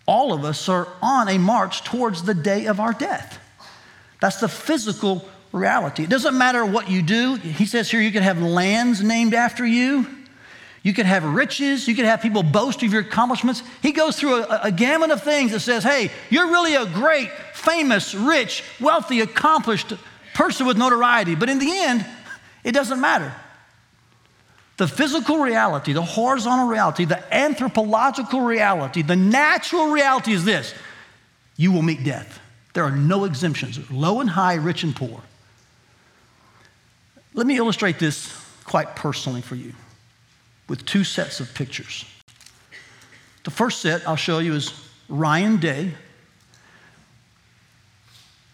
all 0.06 0.34
of 0.34 0.44
us 0.44 0.68
are 0.70 0.88
on 1.02 1.28
a 1.30 1.38
march 1.38 1.84
towards 1.84 2.24
the 2.24 2.34
day 2.34 2.66
of 2.66 2.80
our 2.80 2.94
death. 2.94 3.40
That's 4.22 4.40
the 4.40 4.48
physical 4.48 5.28
reality. 5.52 6.04
It 6.04 6.10
doesn't 6.10 6.38
matter 6.38 6.66
what 6.66 6.90
you 6.90 7.02
do. 7.02 7.36
He 7.36 7.66
says 7.66 7.90
here 7.90 8.02
you 8.02 8.12
can 8.12 8.24
have 8.24 8.42
lands 8.42 9.04
named 9.04 9.34
after 9.34 9.66
you. 9.66 10.06
You 10.82 10.94
could 10.94 11.06
have 11.06 11.24
riches. 11.24 11.88
You 11.88 11.96
could 11.96 12.06
have 12.06 12.22
people 12.22 12.44
boast 12.44 12.84
of 12.84 12.94
your 12.94 13.02
accomplishments. 13.02 13.64
He 13.82 13.92
goes 13.92 14.18
through 14.18 14.44
a, 14.44 14.62
a, 14.66 14.72
gamut 14.72 15.12
of 15.12 15.24
things 15.24 15.52
that 15.52 15.60
says, 15.60 15.84
hey, 15.84 16.10
you're 16.30 16.48
really 16.48 16.76
a 16.76 16.86
great, 16.86 17.30
famous, 17.54 18.16
rich, 18.16 18.64
wealthy, 18.80 19.20
accomplished 19.20 19.94
person 20.34 20.66
with 20.66 20.78
notoriety. 20.78 21.36
But 21.36 21.50
in 21.50 21.60
the 21.60 21.70
end, 21.70 22.06
it 22.64 22.72
doesn't 22.72 23.02
matter. 23.02 23.34
The 24.78 24.88
physical 24.88 25.40
reality, 25.40 25.92
the 25.92 26.02
horizontal 26.02 26.68
reality, 26.68 27.04
the 27.04 27.22
anthropological 27.34 28.40
reality, 28.40 29.02
the 29.02 29.18
natural 29.18 29.88
reality 29.88 30.32
is 30.32 30.46
this 30.46 30.74
you 31.58 31.74
will 31.74 31.82
meet 31.82 32.06
death. 32.06 32.40
There 32.74 32.86
are 32.86 32.92
no 32.92 33.26
exemptions, 33.26 33.92
low 33.92 34.22
and 34.22 34.30
high, 34.30 34.56
rich 34.56 34.84
and 34.84 34.96
poor. 34.96 35.22
Let 37.40 37.48
me 37.48 37.56
illustrate 37.56 38.00
this 38.00 38.36
quite 38.66 38.98
personally 38.98 39.40
for 39.40 39.56
you 39.56 39.72
with 40.68 40.86
two 40.86 41.06
sets 41.06 41.40
of 41.40 41.54
pictures. 41.54 42.04
The 43.46 43.50
first 43.50 43.80
set 43.80 44.06
I'll 44.06 44.18
show 44.18 44.40
you 44.40 44.56
is 44.56 44.74
Ryan 45.08 45.56
Day 45.56 45.94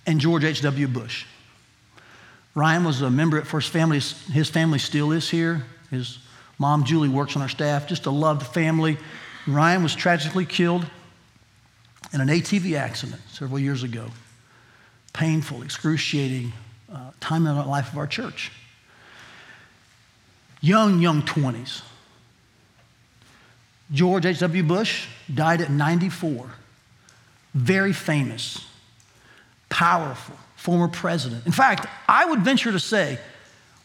and 0.06 0.20
George 0.20 0.44
H.W. 0.44 0.88
Bush. 0.88 1.25
Ryan 2.54 2.84
was 2.84 3.01
a 3.01 3.10
member 3.10 3.39
at 3.39 3.48
First 3.48 3.72
Family. 3.72 4.00
His 4.32 4.51
family 4.51 4.77
still 4.77 5.12
is 5.12 5.32
here. 5.32 5.63
His 5.89 6.20
mom, 6.60 6.84
Julie, 6.84 7.10
works 7.10 7.36
on 7.36 7.42
our 7.42 7.50
staff. 7.50 7.88
Just 7.88 8.06
a 8.06 8.12
loved 8.12 8.46
family. 8.46 9.00
Ryan 9.48 9.82
was 9.82 9.96
tragically 9.96 10.46
killed 10.46 10.86
in 12.13 12.22
an 12.22 12.27
ATV 12.27 12.77
accident 12.77 13.20
several 13.32 13.58
years 13.58 13.82
ago. 13.82 14.12
Painful, 15.12 15.63
excruciating 15.63 16.54
uh, 16.94 17.10
time 17.20 17.48
in 17.48 17.56
the 17.56 17.63
life 17.63 17.92
of 17.92 17.98
our 17.98 18.06
church. 18.06 18.51
Young, 20.65 21.00
young 21.00 21.22
20s. 21.22 21.84
George 23.91 24.25
H.W. 24.25 24.63
Bush 24.63 25.05
died 25.31 25.62
at 25.62 25.69
94. 25.69 26.50
Very 27.53 27.93
famous, 27.93 28.65
powerful, 29.69 30.36
former 30.55 30.88
president. 30.88 31.45
In 31.45 31.51
fact, 31.51 31.86
I 32.10 32.25
would 32.25 32.39
venture 32.39 32.72
to 32.72 32.79
say 32.79 33.19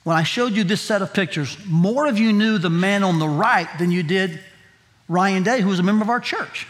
when 0.05 0.17
I 0.17 0.23
showed 0.23 0.53
you 0.53 0.65
this 0.65 0.81
set 0.81 1.03
of 1.03 1.13
pictures, 1.13 1.59
more 1.67 2.07
of 2.07 2.19
you 2.19 2.33
knew 2.33 2.57
the 2.57 2.71
man 2.71 3.05
on 3.05 3.19
the 3.19 3.29
right 3.29 3.69
than 3.79 3.91
you 3.91 4.03
did 4.03 4.41
Ryan 5.07 5.43
Day, 5.43 5.61
who 5.61 5.69
was 5.69 5.81
a 5.81 5.83
member 5.83 6.03
of 6.03 6.09
our 6.09 6.19
church. 6.19 6.67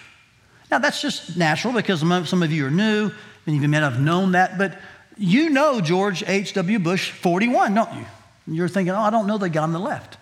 Now, 0.73 0.81
that's 0.81 1.00
just 1.00 1.37
natural 1.37 1.73
because 1.73 2.00
some 2.29 2.43
of 2.43 2.50
you 2.50 2.67
are 2.67 2.71
new 2.71 3.12
and 3.47 3.55
you 3.55 3.69
may 3.69 3.79
not 3.79 3.93
have 3.93 4.02
known 4.02 4.33
that, 4.33 4.59
but 4.59 4.76
you 5.17 5.50
know 5.50 5.81
George 5.81 6.25
H.W. 6.26 6.81
Bush 6.81 7.12
41, 7.12 7.75
don't 7.75 7.95
you? 7.95 8.07
You're 8.47 8.69
thinking, 8.69 8.95
oh, 8.95 9.01
I 9.01 9.11
don't 9.11 9.27
know 9.27 9.39
the 9.39 9.49
guy 9.49 9.63
on 9.63 9.73
the 9.73 9.79
left. 9.79 10.17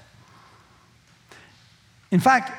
In 2.11 2.21
fact, 2.21 2.53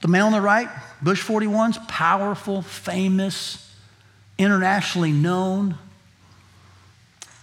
the 0.00 0.08
man 0.08 0.22
on 0.22 0.32
the 0.32 0.40
right, 0.40 0.68
Bush 1.00 1.24
41's 1.24 1.78
powerful, 1.88 2.62
famous, 2.62 3.74
internationally 4.38 5.12
known, 5.12 5.76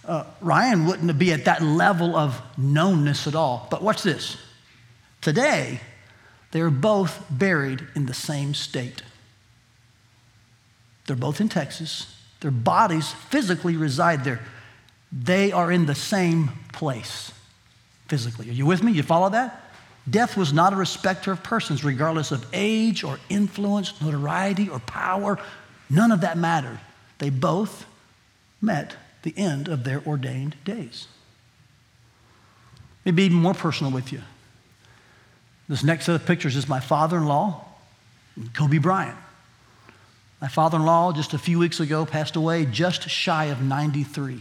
uh, 0.04 0.24
Ryan 0.40 0.86
wouldn't 0.86 1.18
be 1.18 1.32
at 1.32 1.44
that 1.44 1.62
level 1.62 2.16
of 2.16 2.40
knownness 2.58 3.26
at 3.26 3.34
all. 3.34 3.66
But 3.70 3.82
watch 3.82 4.02
this. 4.02 4.36
Today, 5.20 5.80
they're 6.50 6.70
both 6.70 7.24
buried 7.30 7.86
in 7.94 8.06
the 8.06 8.14
same 8.14 8.54
state. 8.54 9.02
They're 11.06 11.16
both 11.16 11.40
in 11.40 11.48
Texas. 11.48 12.16
Their 12.40 12.50
bodies 12.50 13.10
physically 13.10 13.76
reside 13.76 14.24
there. 14.24 14.40
They 15.12 15.52
are 15.52 15.70
in 15.70 15.86
the 15.86 15.94
same 15.94 16.50
place 16.72 17.32
physically. 18.10 18.50
Are 18.50 18.52
you 18.52 18.66
with 18.66 18.82
me? 18.82 18.92
You 18.92 19.04
follow 19.04 19.30
that? 19.30 19.72
Death 20.08 20.36
was 20.36 20.52
not 20.52 20.72
a 20.72 20.76
respecter 20.76 21.30
of 21.30 21.42
persons, 21.42 21.84
regardless 21.84 22.32
of 22.32 22.44
age 22.52 23.04
or 23.04 23.18
influence, 23.28 23.98
notoriety 24.02 24.68
or 24.68 24.80
power. 24.80 25.38
None 25.88 26.10
of 26.10 26.22
that 26.22 26.36
mattered. 26.36 26.80
They 27.18 27.30
both 27.30 27.86
met 28.60 28.96
the 29.22 29.32
end 29.36 29.68
of 29.68 29.84
their 29.84 30.02
ordained 30.04 30.56
days. 30.64 31.06
Maybe 33.04 33.22
even 33.22 33.38
more 33.38 33.54
personal 33.54 33.92
with 33.92 34.12
you. 34.12 34.22
This 35.68 35.84
next 35.84 36.06
set 36.06 36.16
of 36.16 36.26
pictures 36.26 36.56
is 36.56 36.68
my 36.68 36.80
father 36.80 37.16
in 37.18 37.26
law, 37.26 37.64
Kobe 38.54 38.78
Bryant. 38.78 39.16
My 40.40 40.48
father 40.48 40.78
in 40.78 40.84
law, 40.84 41.12
just 41.12 41.32
a 41.34 41.38
few 41.38 41.58
weeks 41.58 41.78
ago, 41.78 42.04
passed 42.04 42.34
away 42.34 42.64
just 42.64 43.08
shy 43.08 43.46
of 43.46 43.62
93. 43.62 44.40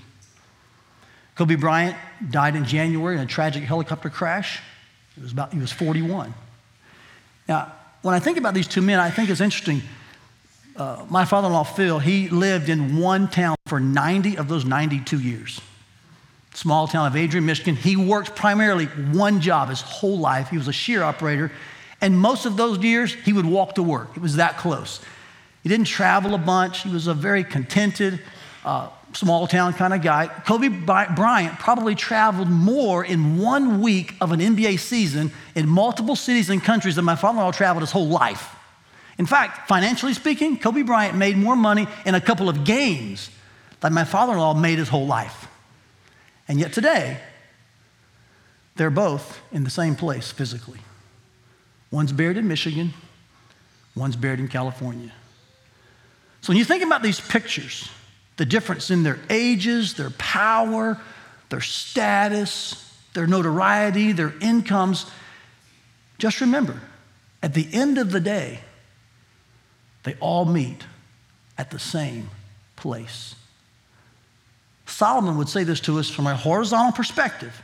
Kobe 1.39 1.55
Bryant 1.55 1.95
died 2.29 2.57
in 2.57 2.65
January 2.65 3.15
in 3.15 3.21
a 3.21 3.25
tragic 3.25 3.63
helicopter 3.63 4.09
crash. 4.09 4.59
It 5.15 5.23
was 5.23 5.31
about, 5.31 5.53
he 5.53 5.59
was 5.59 5.71
41. 5.71 6.33
Now, 7.47 7.71
when 8.01 8.13
I 8.13 8.19
think 8.19 8.37
about 8.37 8.53
these 8.53 8.67
two 8.67 8.81
men, 8.81 8.99
I 8.99 9.09
think 9.09 9.29
it's 9.29 9.39
interesting 9.39 9.81
uh, 10.75 11.05
my 11.09 11.23
father 11.23 11.47
in 11.47 11.53
law, 11.53 11.63
Phil, 11.63 11.99
he 11.99 12.27
lived 12.27 12.67
in 12.67 12.97
one 12.97 13.29
town 13.29 13.55
for 13.67 13.79
90 13.79 14.37
of 14.37 14.49
those 14.49 14.65
92 14.65 15.19
years. 15.19 15.61
Small 16.53 16.87
town 16.87 17.07
of 17.07 17.15
Adrian, 17.15 17.45
Michigan. 17.45 17.77
He 17.77 17.95
worked 17.95 18.35
primarily 18.35 18.85
one 18.85 19.39
job 19.39 19.69
his 19.69 19.79
whole 19.79 20.19
life. 20.19 20.49
He 20.49 20.57
was 20.57 20.67
a 20.67 20.73
shear 20.73 21.03
operator. 21.03 21.53
And 22.01 22.19
most 22.19 22.45
of 22.45 22.57
those 22.57 22.79
years, 22.79 23.13
he 23.13 23.31
would 23.31 23.45
walk 23.45 23.75
to 23.75 23.83
work. 23.83 24.09
It 24.17 24.21
was 24.21 24.35
that 24.35 24.57
close. 24.57 24.99
He 25.63 25.69
didn't 25.69 25.87
travel 25.87 26.35
a 26.35 26.37
bunch. 26.37 26.83
He 26.83 26.89
was 26.89 27.07
a 27.07 27.13
very 27.13 27.45
contented, 27.45 28.21
uh, 28.65 28.89
small 29.13 29.47
town 29.47 29.73
kind 29.73 29.93
of 29.93 30.01
guy. 30.01 30.27
Kobe 30.27 30.69
Bryant 30.69 31.59
probably 31.59 31.95
traveled 31.95 32.49
more 32.49 33.03
in 33.03 33.37
one 33.37 33.81
week 33.81 34.15
of 34.21 34.31
an 34.31 34.39
NBA 34.39 34.79
season 34.79 35.31
in 35.55 35.67
multiple 35.67 36.15
cities 36.15 36.49
and 36.49 36.63
countries 36.63 36.95
than 36.95 37.05
my 37.05 37.15
father 37.15 37.39
in 37.39 37.45
law 37.45 37.51
traveled 37.51 37.81
his 37.81 37.91
whole 37.91 38.07
life. 38.07 38.55
In 39.17 39.25
fact, 39.25 39.67
financially 39.67 40.13
speaking, 40.13 40.57
Kobe 40.57 40.81
Bryant 40.81 41.17
made 41.17 41.37
more 41.37 41.55
money 41.55 41.87
in 42.05 42.15
a 42.15 42.21
couple 42.21 42.47
of 42.47 42.63
games 42.63 43.29
than 43.81 43.93
my 43.93 44.05
father 44.05 44.33
in 44.33 44.39
law 44.39 44.53
made 44.53 44.79
his 44.79 44.89
whole 44.89 45.07
life. 45.07 45.47
And 46.47 46.59
yet 46.59 46.73
today, 46.73 47.19
they're 48.75 48.89
both 48.89 49.41
in 49.51 49.65
the 49.65 49.69
same 49.69 49.95
place 49.95 50.31
physically. 50.31 50.79
One's 51.91 52.13
buried 52.13 52.37
in 52.37 52.47
Michigan, 52.47 52.93
one's 53.95 54.15
buried 54.15 54.39
in 54.39 54.47
California. 54.47 55.11
So 56.41 56.51
when 56.51 56.57
you 56.57 56.63
think 56.63 56.83
about 56.83 57.01
these 57.01 57.19
pictures, 57.19 57.89
the 58.39 58.45
difference 58.45 58.89
in 58.89 59.03
their 59.03 59.19
ages, 59.29 59.95
their 59.95 60.11
power, 60.11 60.97
their 61.49 61.59
status, 61.59 62.89
their 63.13 63.27
notoriety, 63.27 64.13
their 64.13 64.33
incomes, 64.39 65.05
just 66.19 66.39
remember 66.39 66.79
at 67.43 67.53
the 67.53 67.67
end 67.73 67.97
of 67.97 68.13
the 68.13 68.21
day, 68.21 68.61
they 70.03 70.15
all 70.21 70.45
meet 70.45 70.85
at 71.57 71.69
the 71.69 71.79
same 71.79 72.29
place. 72.77 73.35
Solomon 74.85 75.37
would 75.37 75.49
say 75.49 75.65
this 75.65 75.81
to 75.81 75.99
us 75.99 76.09
from 76.09 76.25
a 76.25 76.33
horizontal 76.33 76.93
perspective. 76.93 77.61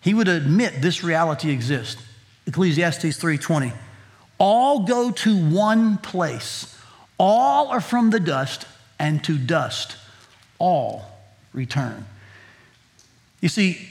He 0.00 0.14
would 0.14 0.28
admit 0.28 0.80
this 0.80 1.02
reality 1.02 1.50
exists. 1.50 2.00
Ecclesiastes 2.46 3.16
3:20. 3.16 3.72
All 4.38 4.84
go 4.84 5.10
to 5.10 5.36
one 5.36 5.98
place. 5.98 6.76
All 7.18 7.66
are 7.70 7.80
from 7.80 8.10
the 8.10 8.20
dust, 8.20 8.64
and 8.98 9.22
to 9.24 9.38
dust 9.38 9.96
all 10.58 11.04
return. 11.52 12.06
You 13.40 13.48
see, 13.48 13.88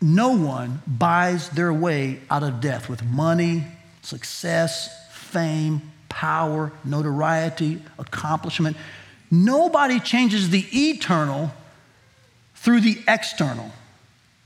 no 0.00 0.36
one 0.36 0.82
buys 0.86 1.48
their 1.50 1.72
way 1.72 2.20
out 2.30 2.42
of 2.42 2.60
death 2.60 2.88
with 2.88 3.04
money, 3.04 3.64
success, 4.02 4.90
fame, 5.12 5.92
power, 6.08 6.72
notoriety, 6.84 7.80
accomplishment. 7.98 8.76
Nobody 9.30 9.98
changes 10.00 10.50
the 10.50 10.66
eternal 10.90 11.52
through 12.54 12.80
the 12.80 12.98
external. 13.08 13.70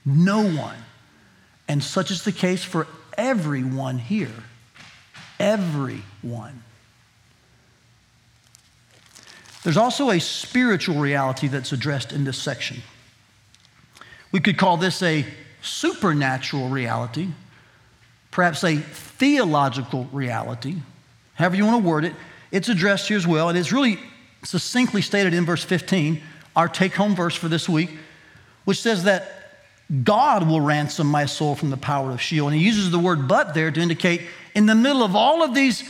No 0.05 0.43
one. 0.43 0.77
And 1.69 1.83
such 1.83 2.11
is 2.11 2.23
the 2.23 2.33
case 2.33 2.63
for 2.63 2.87
everyone 3.19 3.99
here. 3.99 4.45
Everyone. 5.41 6.63
There's 9.67 9.77
also 9.77 10.11
a 10.11 10.21
spiritual 10.21 11.01
reality 11.01 11.49
that's 11.49 11.73
addressed 11.73 12.13
in 12.13 12.23
this 12.23 12.39
section. 12.39 12.85
We 14.31 14.39
could 14.39 14.59
call 14.59 14.77
this 14.77 15.03
a 15.03 15.27
supernatural 15.61 16.69
reality, 16.69 17.31
perhaps 18.31 18.63
a 18.63 18.77
theological 18.77 20.09
reality, 20.13 20.77
however 21.35 21.57
you 21.57 21.67
want 21.67 21.83
to 21.83 21.89
word 21.89 22.05
it. 22.05 22.15
It's 22.53 22.69
addressed 22.69 23.09
here 23.09 23.17
as 23.17 23.27
well, 23.27 23.49
and 23.49 23.59
it's 23.59 23.73
really 23.73 23.99
succinctly 24.45 25.03
stated 25.03 25.35
in 25.35 25.45
verse 25.45 25.65
15, 25.65 26.23
our 26.55 26.69
take 26.69 26.95
home 26.95 27.17
verse 27.17 27.35
for 27.35 27.49
this 27.49 27.69
week, 27.69 27.91
which 28.67 28.81
says 28.81 29.03
that 29.03 29.59
God 30.05 30.47
will 30.47 30.61
ransom 30.61 31.09
my 31.09 31.27
soul 31.27 31.57
from 31.57 31.71
the 31.71 31.77
power 31.77 32.13
of 32.13 32.23
Sheol. 32.23 32.47
And 32.47 32.57
he 32.57 32.65
uses 32.65 32.93
the 32.93 33.01
word 33.01 33.27
but 33.27 33.53
there 33.53 33.73
to 33.73 33.81
indicate 33.81 34.21
in 34.55 34.67
the 34.67 34.77
middle 34.77 35.03
of 35.03 35.17
all 35.17 35.43
of 35.43 35.55
these 35.55 35.83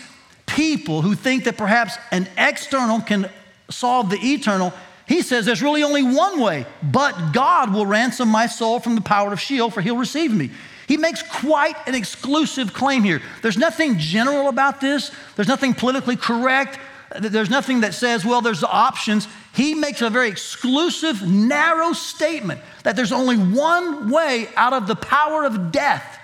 people 0.47 1.03
who 1.03 1.15
think 1.15 1.45
that 1.45 1.59
perhaps 1.59 1.99
an 2.11 2.27
external 2.39 3.03
can 3.03 3.29
solve 3.69 4.11
the 4.11 4.19
eternal, 4.19 4.73
he 5.07 5.23
says 5.23 5.47
there's 5.47 5.63
really 5.63 5.83
only 5.83 6.03
one 6.03 6.41
way, 6.41 6.67
but 6.83 7.33
God 7.33 7.73
will 7.73 7.87
ransom 7.87 8.29
my 8.29 8.47
soul 8.47 8.81
from 8.81 8.95
the 8.95 9.01
power 9.01 9.33
of 9.33 9.41
Sheol, 9.41 9.71
for 9.71 9.81
he'll 9.81 9.97
receive 9.97 10.33
me. 10.33 10.51
He 10.89 10.97
makes 10.97 11.23
quite 11.23 11.77
an 11.87 11.95
exclusive 11.95 12.73
claim 12.73 13.03
here. 13.03 13.21
There's 13.43 13.59
nothing 13.59 13.99
general 13.99 14.49
about 14.49 14.81
this, 14.81 15.11
there's 15.37 15.49
nothing 15.49 15.75
politically 15.75 16.17
correct, 16.17 16.79
there's 17.21 17.51
nothing 17.51 17.81
that 17.81 17.95
says, 17.95 18.25
well, 18.25 18.41
there's 18.41 18.61
the 18.61 18.69
options. 18.69 19.29
He 19.55 19.75
makes 19.75 20.03
a 20.03 20.11
very 20.11 20.29
exclusive, 20.29 21.23
narrow 21.27 21.93
statement 21.93 22.61
that 22.83 22.97
there's 22.97 23.13
only 23.13 23.37
one 23.37 24.11
way 24.11 24.49
out 24.57 24.73
of 24.73 24.87
the 24.87 24.97
power 24.97 25.45
of 25.45 25.73
death 25.73 26.19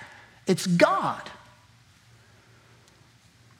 it's 0.45 0.67
God. 0.67 1.21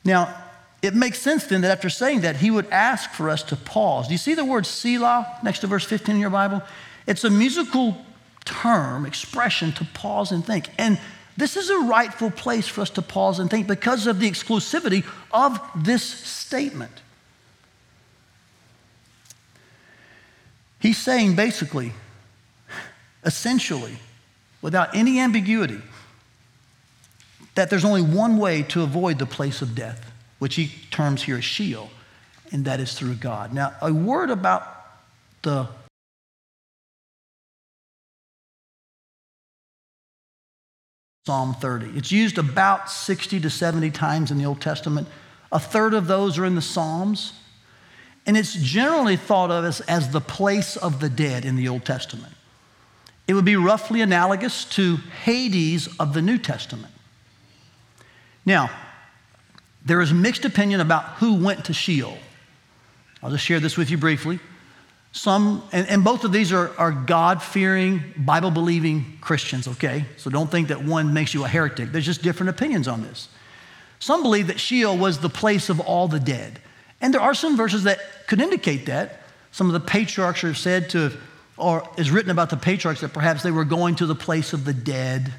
Now, 0.04 0.43
it 0.84 0.94
makes 0.94 1.18
sense 1.18 1.46
then 1.46 1.62
that 1.62 1.72
after 1.72 1.90
saying 1.90 2.22
that, 2.22 2.36
he 2.36 2.52
would 2.52 2.68
ask 2.68 3.10
for 3.12 3.30
us 3.30 3.42
to 3.44 3.56
pause. 3.56 4.08
Do 4.08 4.14
you 4.14 4.18
see 4.18 4.34
the 4.34 4.44
word 4.44 4.66
Selah 4.66 5.40
next 5.42 5.60
to 5.60 5.68
verse 5.68 5.86
15 5.86 6.16
in 6.16 6.22
your 6.22 6.30
Bible? 6.30 6.62
It's 7.08 7.24
a 7.24 7.30
musical 7.30 7.98
term, 8.44 9.06
expression 9.06 9.72
to 9.74 9.86
pause 9.94 10.34
and 10.34 10.46
think. 10.46 10.68
And 10.78 11.00
this 11.38 11.56
is 11.56 11.70
a 11.70 11.80
rightful 11.80 12.32
place 12.32 12.68
for 12.68 12.82
us 12.82 12.90
to 12.92 13.02
pause 13.02 13.40
and 13.40 13.50
think 13.50 13.66
because 13.66 14.08
of 14.08 14.20
the 14.20 14.30
exclusivity 14.30 15.06
of 15.32 15.58
this 15.74 16.04
statement. 16.04 17.02
He's 20.82 20.98
saying 20.98 21.38
basically, 21.38 21.94
essentially, 23.24 24.00
without 24.62 24.94
any 24.94 25.22
ambiguity, 25.22 25.80
that 27.56 27.70
there's 27.70 27.86
only 27.86 28.02
one 28.02 28.38
way 28.38 28.64
to 28.64 28.84
avoid 28.84 29.18
the 29.18 29.26
place 29.26 29.62
of 29.62 29.76
death 29.76 30.10
which 30.44 30.56
he 30.56 30.70
terms 30.92 31.24
here 31.24 31.38
as 31.38 31.46
Sheol, 31.46 31.90
and 32.52 32.66
that 32.66 32.82
is 32.82 32.96
through 32.96 33.14
God. 33.14 33.54
Now, 33.54 33.74
a 33.82 33.94
word 33.94 34.30
about 34.30 34.62
the 35.42 35.70
Psalm 41.26 41.54
30. 41.54 41.98
It's 41.98 42.12
used 42.12 42.38
about 42.38 42.92
60 42.92 43.40
to 43.40 43.50
70 43.50 43.90
times 43.92 44.32
in 44.32 44.38
the 44.38 44.46
Old 44.46 44.60
Testament. 44.60 45.08
A 45.50 45.62
third 45.62 45.94
of 45.94 46.08
those 46.08 46.38
are 46.38 46.44
in 46.44 46.56
the 46.56 46.62
Psalms. 46.62 47.32
And 48.26 48.36
it's 48.36 48.54
generally 48.54 49.16
thought 49.16 49.50
of 49.50 49.64
as, 49.64 49.80
as 49.80 50.12
the 50.12 50.20
place 50.20 50.76
of 50.76 51.00
the 51.00 51.08
dead 51.08 51.46
in 51.46 51.56
the 51.56 51.70
Old 51.70 51.86
Testament. 51.86 52.34
It 53.30 53.34
would 53.34 53.46
be 53.46 53.56
roughly 53.56 54.02
analogous 54.02 54.66
to 54.72 54.98
Hades 55.24 55.88
of 56.02 56.14
the 56.14 56.22
New 56.22 56.38
Testament. 56.38 56.94
Now, 58.46 58.70
there 59.86 60.02
is 60.02 60.14
mixed 60.14 60.46
opinion 60.46 60.80
about 60.80 61.04
who 61.18 61.36
went 61.36 61.66
to 61.66 61.74
Sheol. 61.74 62.18
I'll 63.22 63.32
just 63.32 63.46
share 63.46 63.60
this 63.60 63.78
with 63.78 63.90
you 63.90 63.98
briefly. 63.98 64.40
Some, 65.12 65.64
and, 65.72 65.88
and 65.88 66.04
both 66.04 66.24
of 66.24 66.32
these 66.32 66.52
are, 66.52 66.72
are 66.80 66.92
God 66.92 67.42
fearing, 67.42 68.04
Bible 68.18 68.50
believing 68.50 69.18
Christians, 69.22 69.68
okay? 69.68 70.06
So 70.18 70.30
don't 70.30 70.50
think 70.50 70.70
that 70.70 70.84
one 70.84 71.14
makes 71.14 71.34
you 71.34 71.46
a 71.46 71.48
heretic. 71.48 71.92
There's 71.92 72.06
just 72.06 72.24
different 72.24 72.50
opinions 72.50 72.88
on 72.88 73.04
this. 73.04 73.30
Some 74.00 74.24
believe 74.24 74.48
that 74.48 74.60
Sheol 74.60 74.98
was 74.98 75.20
the 75.20 75.30
place 75.30 75.70
of 75.70 75.80
all 75.80 76.08
the 76.08 76.20
dead. 76.20 76.60
And 77.00 77.14
there 77.14 77.22
are 77.22 77.36
some 77.36 77.56
verses 77.56 77.84
that 77.84 78.00
could 78.28 78.42
indicate 78.42 78.88
that. 78.88 79.22
Some 79.52 79.68
of 79.68 79.74
the 79.74 79.80
patriarchs 79.80 80.44
are 80.44 80.56
said 80.56 80.90
to, 80.90 80.98
have, 80.98 81.18
or 81.58 81.88
is 81.98 82.10
written 82.10 82.32
about 82.32 82.50
the 82.50 82.58
patriarchs 82.58 83.02
that 83.02 83.14
perhaps 83.14 83.44
they 83.44 83.52
were 83.52 83.66
going 83.66 83.96
to 83.96 84.06
the 84.06 84.16
place 84.16 84.52
of 84.52 84.66
the 84.66 84.74
dead. 84.74 85.32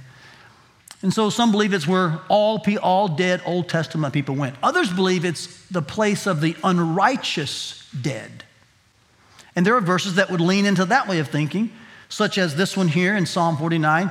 And 1.04 1.12
so 1.12 1.28
some 1.28 1.50
believe 1.50 1.74
it's 1.74 1.86
where 1.86 2.18
all, 2.30 2.64
all 2.82 3.08
dead 3.08 3.42
Old 3.44 3.68
Testament 3.68 4.14
people 4.14 4.36
went. 4.36 4.56
Others 4.62 4.90
believe 4.90 5.26
it's 5.26 5.66
the 5.66 5.82
place 5.82 6.26
of 6.26 6.40
the 6.40 6.56
unrighteous 6.64 7.86
dead. 8.00 8.42
And 9.54 9.66
there 9.66 9.76
are 9.76 9.82
verses 9.82 10.14
that 10.14 10.30
would 10.30 10.40
lean 10.40 10.64
into 10.64 10.86
that 10.86 11.06
way 11.06 11.18
of 11.18 11.28
thinking, 11.28 11.70
such 12.08 12.38
as 12.38 12.56
this 12.56 12.74
one 12.74 12.88
here 12.88 13.14
in 13.14 13.26
Psalm 13.26 13.58
49, 13.58 14.10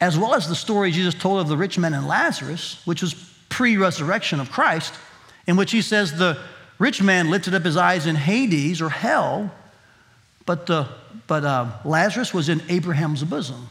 as 0.00 0.18
well 0.18 0.34
as 0.34 0.48
the 0.48 0.56
story 0.56 0.90
Jesus 0.90 1.14
told 1.14 1.40
of 1.40 1.46
the 1.46 1.56
rich 1.56 1.78
man 1.78 1.94
and 1.94 2.08
Lazarus, 2.08 2.82
which 2.84 3.00
was 3.00 3.14
pre 3.48 3.76
resurrection 3.76 4.40
of 4.40 4.50
Christ, 4.50 4.92
in 5.46 5.54
which 5.56 5.70
he 5.70 5.82
says 5.82 6.18
the 6.18 6.36
rich 6.80 7.00
man 7.00 7.30
lifted 7.30 7.54
up 7.54 7.62
his 7.62 7.76
eyes 7.76 8.06
in 8.06 8.16
Hades 8.16 8.82
or 8.82 8.88
hell, 8.88 9.52
but, 10.46 10.66
the, 10.66 10.88
but 11.28 11.44
uh, 11.44 11.70
Lazarus 11.84 12.34
was 12.34 12.48
in 12.48 12.60
Abraham's 12.68 13.22
bosom. 13.22 13.68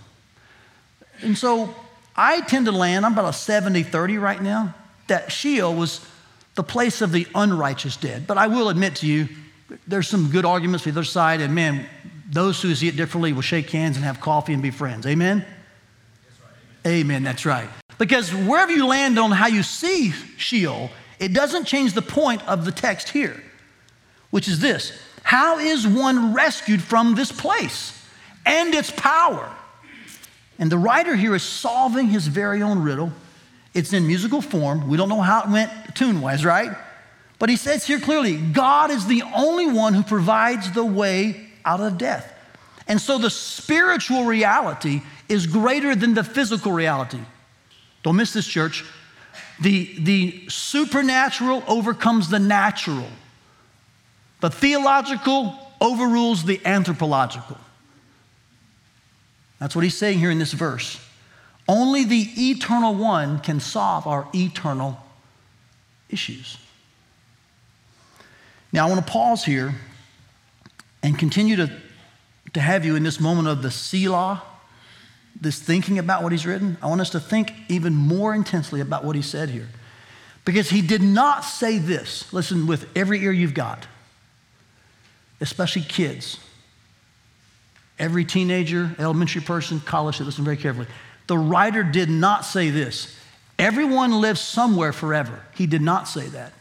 And 1.22 1.38
so 1.38 1.76
I 2.16 2.42
tend 2.42 2.66
to 2.66 2.72
land, 2.72 3.06
I'm 3.06 3.14
about 3.14 3.30
a 3.30 3.34
70 3.34 3.84
30 3.84 4.18
right 4.18 4.42
now, 4.42 4.76
that 5.08 5.32
Sheol 5.32 5.76
was 5.76 6.06
the 6.56 6.64
place 6.64 7.02
of 7.02 7.12
the 7.12 7.28
unrighteous 7.34 7.98
dead. 7.98 8.28
But 8.28 8.38
I 8.38 8.48
will 8.48 8.70
admit 8.70 8.98
to 8.98 9.08
you, 9.08 9.30
there's 9.88 10.08
some 10.08 10.30
good 10.30 10.46
arguments 10.46 10.84
for 10.84 10.92
the 10.92 11.00
other 11.00 11.06
side, 11.06 11.42
and 11.42 11.56
man, 11.56 11.86
those 12.30 12.62
who 12.62 12.74
see 12.76 12.88
it 12.88 12.96
differently 12.96 13.34
will 13.34 13.42
shake 13.42 13.70
hands 13.70 13.96
and 13.96 14.06
have 14.06 14.20
coffee 14.20 14.54
and 14.54 14.62
be 14.62 14.72
friends. 14.72 15.06
Amen? 15.06 15.38
Right, 15.38 16.92
amen. 16.92 17.02
amen, 17.02 17.24
that's 17.24 17.46
right. 17.46 17.70
Because 17.98 18.34
wherever 18.34 18.72
you 18.72 18.88
land 18.88 19.20
on 19.20 19.32
how 19.32 19.48
you 19.48 19.64
see 19.64 20.12
Sheol, 20.38 20.90
it 21.20 21.34
doesn't 21.34 21.66
change 21.66 21.94
the 21.94 22.02
point 22.02 22.46
of 22.48 22.66
the 22.66 22.72
text 22.72 23.10
here, 23.10 23.42
which 24.32 24.48
is 24.48 24.60
this 24.60 24.98
How 25.24 25.60
is 25.60 25.88
one 25.88 26.34
rescued 26.34 26.82
from 26.82 27.16
this 27.16 27.32
place 27.32 27.98
and 28.46 28.74
its 28.74 28.92
power? 28.92 29.56
And 30.62 30.72
the 30.72 30.78
writer 30.78 31.16
here 31.16 31.34
is 31.34 31.42
solving 31.42 32.08
his 32.08 32.28
very 32.28 32.62
own 32.62 32.84
riddle. 32.84 33.12
It's 33.74 33.94
in 33.94 34.06
musical 34.06 34.42
form. 34.42 34.88
We 34.88 34.96
don't 34.96 35.10
know 35.10 35.22
how 35.22 35.42
it 35.42 35.50
went 35.50 35.72
tune 35.96 36.22
wise, 36.22 36.46
right? 36.46 36.78
But 37.40 37.50
he 37.50 37.56
says 37.58 37.86
here 37.86 38.00
clearly 38.00 38.38
God 38.38 38.92
is 38.92 39.08
the 39.08 39.24
only 39.34 39.66
one 39.66 39.96
who 39.96 40.04
provides 40.04 40.72
the 40.72 40.86
way 40.86 41.48
out 41.66 41.82
of 41.82 41.98
death. 41.98 42.32
And 42.88 43.02
so 43.02 43.18
the 43.18 43.32
spiritual 43.32 44.26
reality 44.26 45.02
is 45.28 45.48
greater 45.48 45.96
than 45.96 46.14
the 46.14 46.24
physical 46.24 46.72
reality. 46.72 47.22
Don't 48.04 48.16
miss 48.16 48.34
this, 48.34 48.46
church. 48.46 48.86
The, 49.62 49.96
the 50.00 50.46
supernatural 50.48 51.64
overcomes 51.68 52.30
the 52.30 52.40
natural, 52.40 53.08
the 54.42 54.52
theological 54.52 55.58
overrules 55.80 56.44
the 56.44 56.62
anthropological. 56.66 57.58
That's 59.62 59.76
what 59.76 59.84
he's 59.84 59.96
saying 59.96 60.18
here 60.18 60.32
in 60.32 60.40
this 60.40 60.54
verse. 60.54 61.00
Only 61.68 62.04
the 62.04 62.28
eternal 62.50 62.96
one 62.96 63.40
can 63.40 63.60
solve 63.60 64.08
our 64.08 64.28
eternal 64.34 64.98
issues. 66.10 66.58
Now, 68.74 68.88
I 68.88 68.90
want 68.90 69.06
to 69.06 69.12
pause 69.12 69.46
here 69.46 69.76
and 71.04 71.18
continue 71.18 71.58
to, 71.58 71.72
to 72.54 72.60
have 72.60 72.86
you 72.86 72.96
in 72.96 73.04
this 73.04 73.20
moment 73.20 73.48
of 73.48 73.62
the 73.62 73.70
Selah, 73.70 74.42
this 75.40 75.62
thinking 75.62 76.00
about 76.00 76.24
what 76.24 76.32
he's 76.32 76.48
written. 76.48 76.76
I 76.82 76.88
want 76.88 77.02
us 77.02 77.12
to 77.12 77.20
think 77.20 77.54
even 77.70 77.94
more 77.94 78.34
intensely 78.34 78.82
about 78.82 79.06
what 79.06 79.16
he 79.16 79.22
said 79.22 79.50
here. 79.50 79.68
Because 80.44 80.72
he 80.72 80.82
did 80.82 81.04
not 81.04 81.42
say 81.42 81.78
this, 81.78 82.34
listen, 82.34 82.66
with 82.66 82.90
every 82.98 83.24
ear 83.24 83.32
you've 83.32 83.54
got, 83.54 83.86
especially 85.40 85.84
kids 85.84 86.40
every 88.02 88.26
teenager, 88.26 88.94
elementary 89.00 89.42
person, 89.42 89.80
college, 89.80 90.20
listen 90.20 90.44
very 90.44 90.58
carefully. 90.58 90.88
The 91.28 91.38
writer 91.38 91.84
did 91.84 92.10
not 92.10 92.44
say 92.44 92.72
this. 92.72 93.16
Everyone 93.60 94.20
lives 94.20 94.42
somewhere 94.42 94.92
forever. 94.92 95.40
He 95.54 95.68
did 95.68 95.84
not 95.84 96.08
say 96.08 96.28
that. 96.30 96.52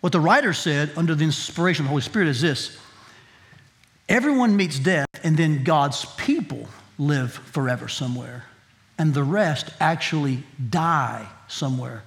What 0.00 0.12
the 0.12 0.20
writer 0.20 0.52
said 0.52 0.90
under 0.96 1.14
the 1.14 1.22
inspiration 1.22 1.84
of 1.84 1.86
the 1.86 1.90
Holy 1.90 2.02
Spirit 2.02 2.26
is 2.28 2.40
this 2.40 2.76
everyone 4.08 4.56
meets 4.56 4.78
death, 4.80 5.06
and 5.22 5.36
then 5.36 5.62
God's 5.62 6.04
people 6.16 6.66
live 6.98 7.32
forever 7.32 7.86
somewhere, 7.86 8.44
and 8.98 9.14
the 9.14 9.22
rest 9.22 9.70
actually 9.78 10.42
die 10.68 11.28
somewhere 11.46 12.02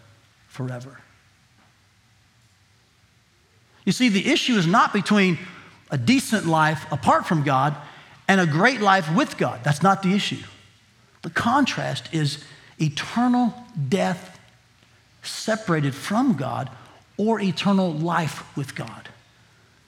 forever. 0.49 0.99
You 3.85 3.93
see, 3.93 4.09
the 4.09 4.27
issue 4.29 4.55
is 4.55 4.67
not 4.67 4.91
between 4.91 5.39
a 5.91 5.97
decent 5.97 6.45
life 6.45 6.85
apart 6.91 7.25
from 7.25 7.43
God 7.43 7.75
and 8.27 8.41
a 8.41 8.45
great 8.45 8.81
life 8.81 9.13
with 9.13 9.37
God. 9.37 9.63
That's 9.63 9.83
not 9.83 10.03
the 10.03 10.13
issue. 10.13 10.43
The 11.21 11.29
contrast 11.29 12.13
is 12.13 12.43
eternal 12.79 13.53
death 13.89 14.39
separated 15.23 15.95
from 15.95 16.33
God 16.33 16.69
or 17.17 17.39
eternal 17.39 17.91
life 17.91 18.55
with 18.55 18.75
God. 18.75 19.09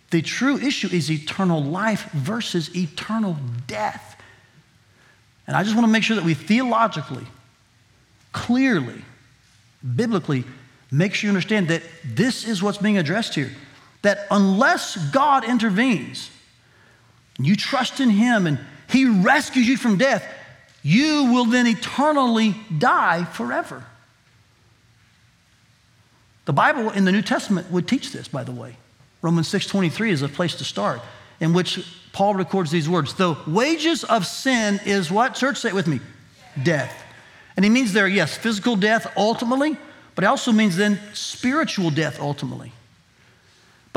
The 0.09 0.21
true 0.21 0.57
issue 0.57 0.87
is 0.91 1.11
eternal 1.11 1.61
life 1.61 2.09
versus 2.11 2.75
eternal 2.75 3.37
death. 3.67 4.19
And 5.45 5.55
I 5.55 5.63
just 5.63 5.75
want 5.75 5.85
to 5.85 5.91
make 5.91 6.03
sure 6.03 6.15
that 6.15 6.25
we 6.25 6.33
theologically, 6.33 7.25
clearly, 8.31 9.01
biblically, 9.95 10.45
make 10.91 11.13
sure 11.13 11.27
you 11.27 11.31
understand 11.31 11.67
that 11.67 11.83
this 12.05 12.47
is 12.47 12.63
what's 12.63 12.77
being 12.77 12.97
addressed 12.97 13.35
here. 13.35 13.51
That 14.03 14.27
unless 14.31 14.95
God 15.11 15.43
intervenes, 15.43 16.29
you 17.39 17.55
trust 17.55 17.99
in 17.99 18.09
Him 18.09 18.47
and 18.47 18.59
He 18.89 19.05
rescues 19.05 19.67
you 19.67 19.77
from 19.77 19.97
death, 19.97 20.23
you 20.83 21.31
will 21.33 21.45
then 21.45 21.67
eternally 21.67 22.55
die 22.77 23.25
forever. 23.25 23.83
The 26.45 26.53
Bible 26.53 26.91
in 26.91 27.03
the 27.03 27.11
New 27.11 27.21
Testament 27.21 27.69
would 27.71 27.87
teach 27.87 28.13
this, 28.13 28.29
by 28.29 28.43
the 28.45 28.53
way. 28.53 28.77
Romans 29.21 29.49
6:23 29.49 30.11
is 30.11 30.21
a 30.21 30.29
place 30.29 30.55
to 30.55 30.63
start, 30.63 31.01
in 31.41 31.53
which 31.53 31.85
Paul 32.13 32.35
records 32.35 32.71
these 32.71 32.87
words. 32.87 33.15
The 33.15 33.35
wages 33.45 34.03
of 34.05 34.25
sin 34.25 34.79
is 34.85 35.11
what? 35.11 35.35
Church, 35.35 35.57
say 35.57 35.69
it 35.69 35.75
with 35.75 35.87
me. 35.87 35.99
Death. 36.63 36.93
And 37.55 37.65
he 37.65 37.69
means 37.69 37.91
there, 37.91 38.07
yes, 38.07 38.37
physical 38.37 38.75
death 38.75 39.11
ultimately, 39.17 39.75
but 40.15 40.23
it 40.23 40.27
also 40.27 40.51
means 40.51 40.77
then 40.77 40.99
spiritual 41.13 41.89
death 41.89 42.19
ultimately. 42.19 42.71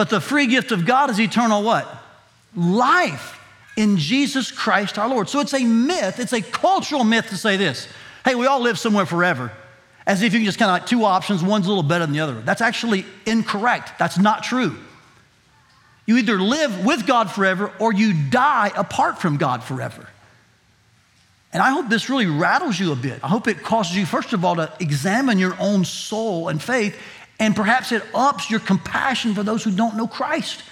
But 0.00 0.08
the 0.08 0.18
free 0.18 0.46
gift 0.46 0.72
of 0.72 0.86
God 0.86 1.10
is 1.10 1.20
eternal 1.20 1.62
what? 1.62 1.86
Life 2.56 3.38
in 3.76 3.98
Jesus 3.98 4.50
Christ 4.50 4.96
our 4.96 5.06
Lord. 5.06 5.28
So 5.28 5.40
it's 5.40 5.52
a 5.52 5.62
myth, 5.62 6.18
it's 6.18 6.32
a 6.32 6.40
cultural 6.40 7.04
myth 7.04 7.28
to 7.28 7.36
say 7.36 7.58
this. 7.58 7.86
Hey, 8.24 8.34
we 8.34 8.46
all 8.46 8.60
live 8.60 8.78
somewhere 8.78 9.04
forever. 9.04 9.52
As 10.06 10.22
if 10.22 10.32
you 10.32 10.38
can 10.38 10.46
just 10.46 10.58
kind 10.58 10.70
of 10.70 10.76
like 10.76 10.86
two 10.86 11.04
options, 11.04 11.44
one's 11.44 11.66
a 11.66 11.68
little 11.68 11.82
better 11.82 12.06
than 12.06 12.14
the 12.14 12.20
other. 12.20 12.40
That's 12.40 12.62
actually 12.62 13.04
incorrect. 13.26 13.98
That's 13.98 14.16
not 14.16 14.42
true. 14.42 14.74
You 16.06 16.16
either 16.16 16.40
live 16.40 16.82
with 16.82 17.06
God 17.06 17.30
forever 17.30 17.70
or 17.78 17.92
you 17.92 18.14
die 18.30 18.72
apart 18.74 19.18
from 19.18 19.36
God 19.36 19.62
forever. 19.62 20.08
And 21.52 21.62
I 21.62 21.72
hope 21.72 21.90
this 21.90 22.08
really 22.08 22.24
rattles 22.24 22.80
you 22.80 22.92
a 22.92 22.96
bit. 22.96 23.22
I 23.22 23.28
hope 23.28 23.48
it 23.48 23.62
causes 23.62 23.94
you, 23.94 24.06
first 24.06 24.32
of 24.32 24.46
all, 24.46 24.56
to 24.56 24.72
examine 24.80 25.38
your 25.38 25.56
own 25.60 25.84
soul 25.84 26.48
and 26.48 26.62
faith, 26.62 26.98
and 27.40 27.56
perhaps 27.56 27.90
it 27.90 28.02
ups 28.14 28.50
your 28.50 28.60
compassion 28.60 29.34
for 29.34 29.42
those 29.42 29.64
who 29.64 29.72
don't 29.72 29.96
know 29.96 30.06
Christ. 30.06 30.62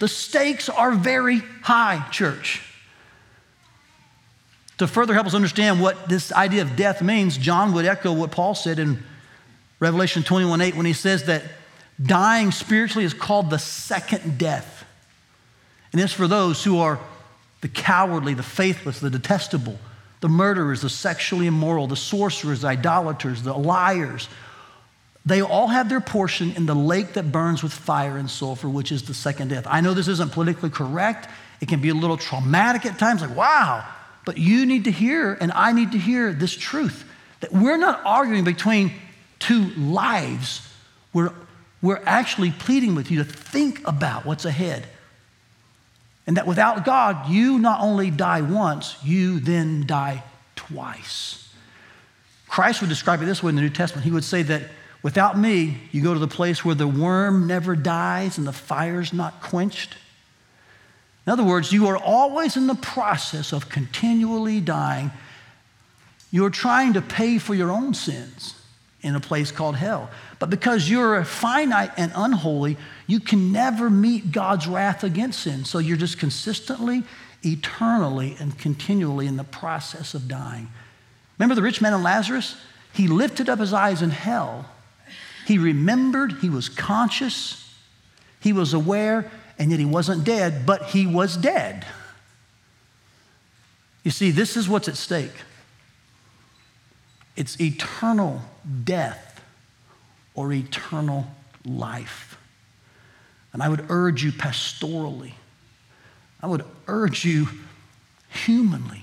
The 0.00 0.08
stakes 0.08 0.68
are 0.68 0.90
very 0.92 1.38
high, 1.62 2.04
church. 2.10 2.62
To 4.78 4.88
further 4.88 5.14
help 5.14 5.26
us 5.26 5.34
understand 5.34 5.80
what 5.80 6.08
this 6.08 6.32
idea 6.32 6.62
of 6.62 6.74
death 6.74 7.02
means, 7.02 7.38
John 7.38 7.72
would 7.74 7.84
echo 7.84 8.12
what 8.12 8.32
Paul 8.32 8.56
said 8.56 8.80
in 8.80 9.00
Revelation 9.78 10.22
21 10.22 10.60
8 10.60 10.74
when 10.74 10.86
he 10.86 10.92
says 10.94 11.24
that 11.24 11.42
dying 12.02 12.50
spiritually 12.50 13.04
is 13.04 13.14
called 13.14 13.50
the 13.50 13.58
second 13.58 14.38
death. 14.38 14.84
And 15.92 16.00
it's 16.00 16.12
for 16.12 16.26
those 16.26 16.64
who 16.64 16.78
are 16.78 16.98
the 17.60 17.68
cowardly, 17.68 18.34
the 18.34 18.42
faithless, 18.42 18.98
the 18.98 19.10
detestable, 19.10 19.78
the 20.20 20.28
murderers, 20.28 20.80
the 20.80 20.88
sexually 20.88 21.46
immoral, 21.46 21.86
the 21.86 21.96
sorcerers, 21.96 22.62
the 22.62 22.68
idolaters, 22.68 23.42
the 23.42 23.52
liars. 23.52 24.28
They 25.24 25.40
all 25.40 25.68
have 25.68 25.88
their 25.88 26.00
portion 26.00 26.52
in 26.56 26.66
the 26.66 26.74
lake 26.74 27.12
that 27.12 27.30
burns 27.30 27.62
with 27.62 27.72
fire 27.72 28.16
and 28.16 28.28
sulfur, 28.28 28.68
which 28.68 28.90
is 28.90 29.04
the 29.04 29.14
second 29.14 29.48
death. 29.48 29.66
I 29.68 29.80
know 29.80 29.94
this 29.94 30.08
isn't 30.08 30.32
politically 30.32 30.70
correct. 30.70 31.28
It 31.60 31.68
can 31.68 31.80
be 31.80 31.90
a 31.90 31.94
little 31.94 32.16
traumatic 32.16 32.84
at 32.86 32.98
times, 32.98 33.22
like, 33.22 33.36
wow, 33.36 33.86
but 34.24 34.36
you 34.36 34.66
need 34.66 34.84
to 34.84 34.90
hear, 34.90 35.34
and 35.40 35.52
I 35.52 35.72
need 35.72 35.92
to 35.92 35.98
hear 35.98 36.32
this 36.32 36.52
truth 36.52 37.04
that 37.40 37.52
we're 37.52 37.76
not 37.76 38.00
arguing 38.04 38.44
between 38.44 38.92
two 39.38 39.70
lives. 39.76 40.68
We're, 41.12 41.32
we're 41.80 42.02
actually 42.04 42.50
pleading 42.50 42.94
with 42.94 43.10
you 43.10 43.18
to 43.18 43.24
think 43.24 43.86
about 43.86 44.24
what's 44.24 44.44
ahead. 44.44 44.86
And 46.26 46.36
that 46.36 46.46
without 46.46 46.84
God, 46.84 47.28
you 47.28 47.58
not 47.58 47.80
only 47.80 48.10
die 48.10 48.42
once, 48.42 48.96
you 49.04 49.40
then 49.40 49.86
die 49.86 50.22
twice. 50.54 51.48
Christ 52.48 52.80
would 52.80 52.90
describe 52.90 53.22
it 53.22 53.26
this 53.26 53.42
way 53.42 53.50
in 53.50 53.56
the 53.56 53.62
New 53.62 53.70
Testament. 53.70 54.04
He 54.04 54.12
would 54.12 54.24
say 54.24 54.42
that 54.44 54.62
without 55.02 55.38
me, 55.38 55.78
you 55.90 56.02
go 56.02 56.14
to 56.14 56.20
the 56.20 56.28
place 56.28 56.64
where 56.64 56.74
the 56.74 56.86
worm 56.86 57.46
never 57.46 57.76
dies 57.76 58.38
and 58.38 58.46
the 58.46 58.52
fire's 58.52 59.12
not 59.12 59.42
quenched. 59.42 59.96
In 61.26 61.32
other 61.32 61.44
words, 61.44 61.72
you 61.72 61.86
are 61.86 61.96
always 61.96 62.56
in 62.56 62.66
the 62.66 62.74
process 62.74 63.52
of 63.52 63.68
continually 63.68 64.60
dying. 64.60 65.12
You're 66.30 66.50
trying 66.50 66.94
to 66.94 67.02
pay 67.02 67.38
for 67.38 67.54
your 67.54 67.70
own 67.70 67.94
sins 67.94 68.54
in 69.02 69.14
a 69.14 69.20
place 69.20 69.50
called 69.50 69.76
hell. 69.76 70.10
But 70.38 70.50
because 70.50 70.88
you're 70.88 71.24
finite 71.24 71.92
and 71.96 72.12
unholy, 72.14 72.76
you 73.06 73.20
can 73.20 73.52
never 73.52 73.90
meet 73.90 74.32
God's 74.32 74.66
wrath 74.66 75.04
against 75.04 75.40
sin. 75.40 75.64
So 75.64 75.78
you're 75.78 75.96
just 75.96 76.18
consistently, 76.18 77.02
eternally, 77.42 78.36
and 78.38 78.56
continually 78.58 79.26
in 79.26 79.36
the 79.36 79.44
process 79.44 80.14
of 80.14 80.28
dying. 80.28 80.68
Remember 81.38 81.54
the 81.54 81.62
rich 81.62 81.80
man 81.80 81.92
and 81.92 82.02
Lazarus? 82.02 82.56
He 82.92 83.08
lifted 83.08 83.48
up 83.48 83.58
his 83.58 83.72
eyes 83.72 84.02
in 84.02 84.10
hell. 84.10 84.66
He 85.46 85.58
remembered, 85.58 86.34
he 86.34 86.48
was 86.48 86.68
conscious, 86.68 87.58
he 88.40 88.52
was 88.52 88.74
aware, 88.74 89.30
and 89.58 89.70
yet 89.70 89.80
he 89.80 89.86
wasn't 89.86 90.24
dead, 90.24 90.66
but 90.66 90.84
he 90.86 91.06
was 91.06 91.36
dead. 91.36 91.86
You 94.02 94.10
see, 94.10 94.30
this 94.30 94.56
is 94.56 94.68
what's 94.68 94.88
at 94.88 94.96
stake 94.96 95.32
it's 97.34 97.58
eternal 97.60 98.42
death 98.84 99.42
or 100.34 100.52
eternal 100.52 101.26
life. 101.64 102.36
And 103.52 103.62
I 103.62 103.68
would 103.68 103.86
urge 103.88 104.22
you 104.22 104.32
pastorally, 104.32 105.32
I 106.42 106.46
would 106.46 106.64
urge 106.88 107.24
you 107.24 107.48
humanly 108.28 109.01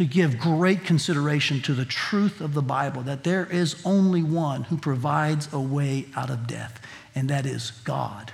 to 0.00 0.06
give 0.06 0.38
great 0.38 0.82
consideration 0.82 1.60
to 1.60 1.74
the 1.74 1.84
truth 1.84 2.40
of 2.40 2.54
the 2.54 2.62
Bible 2.62 3.02
that 3.02 3.22
there 3.22 3.44
is 3.44 3.76
only 3.84 4.22
one 4.22 4.62
who 4.62 4.78
provides 4.78 5.52
a 5.52 5.60
way 5.60 6.06
out 6.16 6.30
of 6.30 6.46
death, 6.46 6.80
and 7.14 7.28
that 7.28 7.44
is 7.44 7.72
God. 7.84 8.32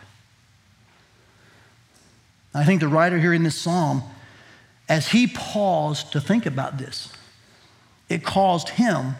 I 2.55 2.65
think 2.65 2.81
the 2.81 2.87
writer 2.87 3.19
here 3.19 3.33
in 3.33 3.43
this 3.43 3.59
psalm, 3.59 4.05
as 4.89 5.09
he 5.09 5.27
paused 5.27 6.13
to 6.13 6.21
think 6.21 6.47
about 6.47 6.79
this, 6.79 7.13
it 8.09 8.23
caused 8.23 8.69
him 8.69 9.17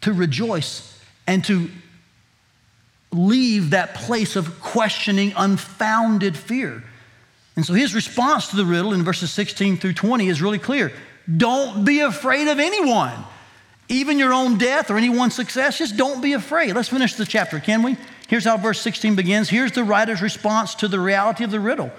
to 0.00 0.12
rejoice 0.12 1.00
and 1.28 1.44
to 1.44 1.70
leave 3.12 3.70
that 3.70 3.94
place 3.94 4.34
of 4.34 4.60
questioning, 4.60 5.32
unfounded 5.36 6.36
fear. 6.36 6.82
And 7.54 7.64
so 7.64 7.74
his 7.74 7.94
response 7.94 8.48
to 8.48 8.56
the 8.56 8.66
riddle 8.66 8.92
in 8.92 9.04
verses 9.04 9.30
16 9.30 9.76
through 9.76 9.92
20 9.92 10.28
is 10.28 10.42
really 10.42 10.58
clear. 10.58 10.92
Don't 11.34 11.84
be 11.84 12.00
afraid 12.00 12.48
of 12.48 12.58
anyone, 12.58 13.24
even 13.88 14.18
your 14.18 14.32
own 14.32 14.58
death 14.58 14.90
or 14.90 14.96
anyone's 14.96 15.34
success. 15.34 15.78
Just 15.78 15.96
don't 15.96 16.20
be 16.20 16.34
afraid. 16.34 16.74
Let's 16.74 16.88
finish 16.88 17.14
the 17.14 17.24
chapter, 17.24 17.58
can 17.58 17.82
we? 17.82 17.96
Here's 18.28 18.44
how 18.44 18.56
verse 18.56 18.80
16 18.80 19.16
begins. 19.16 19.48
Here's 19.48 19.72
the 19.72 19.84
writer's 19.84 20.22
response 20.22 20.74
to 20.76 20.88
the 20.88 21.00
reality 21.00 21.44
of 21.44 21.50
the 21.50 21.60
riddle. 21.60 21.90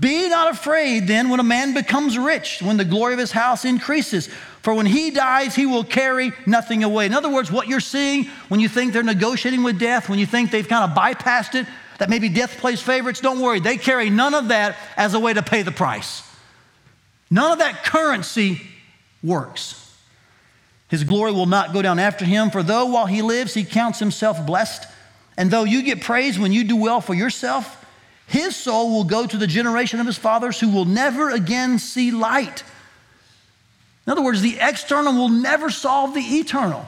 Be 0.00 0.28
not 0.28 0.52
afraid 0.52 1.08
then 1.08 1.28
when 1.28 1.40
a 1.40 1.44
man 1.44 1.74
becomes 1.74 2.16
rich, 2.16 2.62
when 2.62 2.76
the 2.76 2.84
glory 2.84 3.14
of 3.14 3.18
his 3.18 3.32
house 3.32 3.64
increases. 3.64 4.28
For 4.62 4.72
when 4.72 4.86
he 4.86 5.10
dies, 5.10 5.56
he 5.56 5.66
will 5.66 5.82
carry 5.82 6.32
nothing 6.46 6.84
away. 6.84 7.06
In 7.06 7.14
other 7.14 7.28
words, 7.28 7.50
what 7.50 7.66
you're 7.66 7.80
seeing 7.80 8.26
when 8.48 8.60
you 8.60 8.68
think 8.68 8.92
they're 8.92 9.02
negotiating 9.02 9.64
with 9.64 9.80
death, 9.80 10.08
when 10.08 10.20
you 10.20 10.26
think 10.26 10.52
they've 10.52 10.68
kind 10.68 10.88
of 10.88 10.96
bypassed 10.96 11.56
it, 11.56 11.66
that 11.98 12.08
maybe 12.08 12.28
death 12.28 12.58
plays 12.58 12.80
favorites, 12.80 13.20
don't 13.20 13.40
worry. 13.40 13.58
They 13.58 13.76
carry 13.76 14.08
none 14.08 14.34
of 14.34 14.48
that 14.48 14.76
as 14.96 15.14
a 15.14 15.20
way 15.20 15.34
to 15.34 15.42
pay 15.42 15.62
the 15.62 15.72
price. 15.72 16.22
None 17.32 17.52
of 17.52 17.58
that 17.60 17.82
currency 17.82 18.60
works. 19.22 19.96
His 20.88 21.02
glory 21.02 21.32
will 21.32 21.46
not 21.46 21.72
go 21.72 21.80
down 21.80 21.98
after 21.98 22.26
him, 22.26 22.50
for 22.50 22.62
though 22.62 22.84
while 22.84 23.06
he 23.06 23.22
lives, 23.22 23.54
he 23.54 23.64
counts 23.64 23.98
himself 23.98 24.44
blessed, 24.44 24.86
and 25.38 25.50
though 25.50 25.64
you 25.64 25.82
get 25.82 26.02
praise 26.02 26.38
when 26.38 26.52
you 26.52 26.62
do 26.62 26.76
well 26.76 27.00
for 27.00 27.14
yourself, 27.14 27.86
his 28.26 28.54
soul 28.54 28.90
will 28.90 29.04
go 29.04 29.26
to 29.26 29.38
the 29.38 29.46
generation 29.46 29.98
of 29.98 30.04
his 30.04 30.18
fathers 30.18 30.60
who 30.60 30.68
will 30.68 30.84
never 30.84 31.30
again 31.30 31.78
see 31.78 32.10
light. 32.10 32.64
In 34.06 34.12
other 34.12 34.22
words, 34.22 34.42
the 34.42 34.58
external 34.60 35.14
will 35.14 35.30
never 35.30 35.70
solve 35.70 36.12
the 36.12 36.20
eternal. 36.20 36.86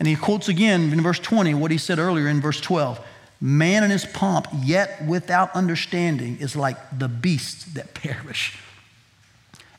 And 0.00 0.08
he 0.08 0.16
quotes 0.16 0.48
again 0.48 0.92
in 0.92 1.02
verse 1.02 1.20
20 1.20 1.54
what 1.54 1.70
he 1.70 1.78
said 1.78 2.00
earlier 2.00 2.26
in 2.26 2.40
verse 2.40 2.60
12 2.60 2.98
Man 3.40 3.84
in 3.84 3.90
his 3.90 4.04
pomp, 4.04 4.48
yet 4.60 5.06
without 5.06 5.54
understanding, 5.54 6.38
is 6.40 6.56
like 6.56 6.76
the 6.98 7.06
beasts 7.06 7.64
that 7.74 7.94
perish. 7.94 8.58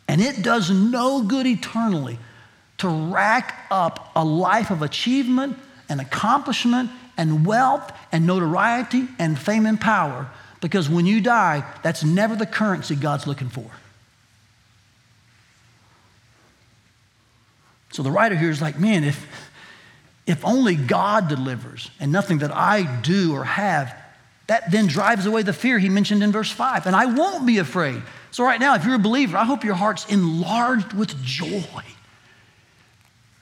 And 0.07 0.21
it 0.21 0.41
does 0.41 0.69
no 0.69 1.23
good 1.23 1.47
eternally 1.47 2.19
to 2.79 2.89
rack 2.89 3.67
up 3.69 4.11
a 4.15 4.25
life 4.25 4.71
of 4.71 4.81
achievement 4.81 5.57
and 5.87 6.01
accomplishment 6.01 6.89
and 7.17 7.45
wealth 7.45 7.91
and 8.11 8.25
notoriety 8.25 9.07
and 9.19 9.37
fame 9.37 9.65
and 9.65 9.79
power 9.79 10.27
Because 10.61 10.89
when 10.89 11.05
you 11.05 11.21
die, 11.21 11.63
that's 11.83 12.03
never 12.03 12.35
the 12.35 12.45
currency 12.45 12.95
God's 12.95 13.25
looking 13.25 13.49
for. 13.49 13.69
So 17.91 18.03
the 18.03 18.11
writer 18.11 18.35
here 18.35 18.49
is 18.49 18.61
like, 18.61 18.79
man, 18.79 19.03
if, 19.03 19.27
if 20.25 20.45
only 20.45 20.75
God 20.75 21.27
delivers 21.27 21.91
and 21.99 22.11
nothing 22.11 22.39
that 22.39 22.51
I 22.55 23.01
do 23.01 23.33
or 23.33 23.43
have, 23.43 23.95
that 24.47 24.71
then 24.71 24.87
drives 24.87 25.25
away 25.25 25.43
the 25.43 25.53
fear 25.53 25.79
he 25.79 25.89
mentioned 25.89 26.23
in 26.23 26.31
verse 26.31 26.51
5. 26.51 26.85
And 26.85 26.95
I 26.95 27.05
won't 27.05 27.45
be 27.45 27.57
afraid. 27.57 28.01
So, 28.31 28.45
right 28.45 28.59
now, 28.59 28.75
if 28.75 28.85
you're 28.85 28.95
a 28.95 28.99
believer, 28.99 29.37
I 29.37 29.43
hope 29.43 29.63
your 29.63 29.75
heart's 29.75 30.05
enlarged 30.07 30.93
with 30.93 31.21
joy. 31.21 31.83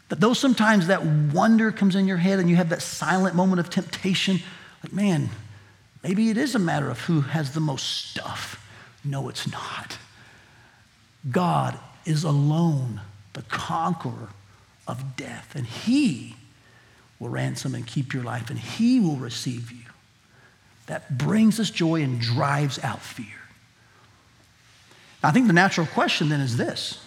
That 0.10 0.20
though 0.20 0.34
sometimes 0.34 0.88
that 0.88 1.06
wonder 1.06 1.72
comes 1.72 1.96
in 1.96 2.08
your 2.08 2.18
head 2.18 2.40
and 2.40 2.50
you 2.50 2.56
have 2.56 2.70
that 2.70 2.82
silent 2.82 3.36
moment 3.36 3.60
of 3.60 3.70
temptation, 3.70 4.40
like, 4.84 4.92
man, 4.92 5.30
maybe 6.04 6.30
it 6.30 6.38
is 6.38 6.56
a 6.56 6.60
matter 6.60 6.90
of 6.90 7.00
who 7.02 7.22
has 7.22 7.54
the 7.54 7.60
most 7.60 8.10
stuff. 8.10 8.66
No, 9.06 9.30
it's 9.30 9.50
not. 9.52 10.00
God 11.30 11.78
is 12.06 12.24
alone 12.24 13.02
the 13.34 13.44
conqueror 13.44 14.30
of 14.88 15.16
death, 15.16 15.54
and 15.56 15.68
He 15.68 16.36
will 17.20 17.30
ransom 17.30 17.76
and 17.76 17.86
keep 17.86 18.14
your 18.14 18.24
life, 18.24 18.50
and 18.50 18.58
He 18.58 19.00
will 19.00 19.18
receive 19.18 19.72
you. 19.72 19.86
That 20.88 21.20
brings 21.20 21.60
us 21.60 21.70
joy 21.70 22.02
and 22.02 22.20
drives 22.20 22.84
out 22.84 23.02
fear. 23.02 23.39
I 25.22 25.32
think 25.32 25.48
the 25.48 25.54
natural 25.54 25.88
question 25.88 26.30
then 26.30 26.42
is 26.42 26.58
this 26.58 27.00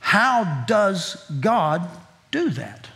How 0.00 0.64
does 0.66 1.16
God 1.40 1.88
do 2.30 2.50
that? 2.50 2.88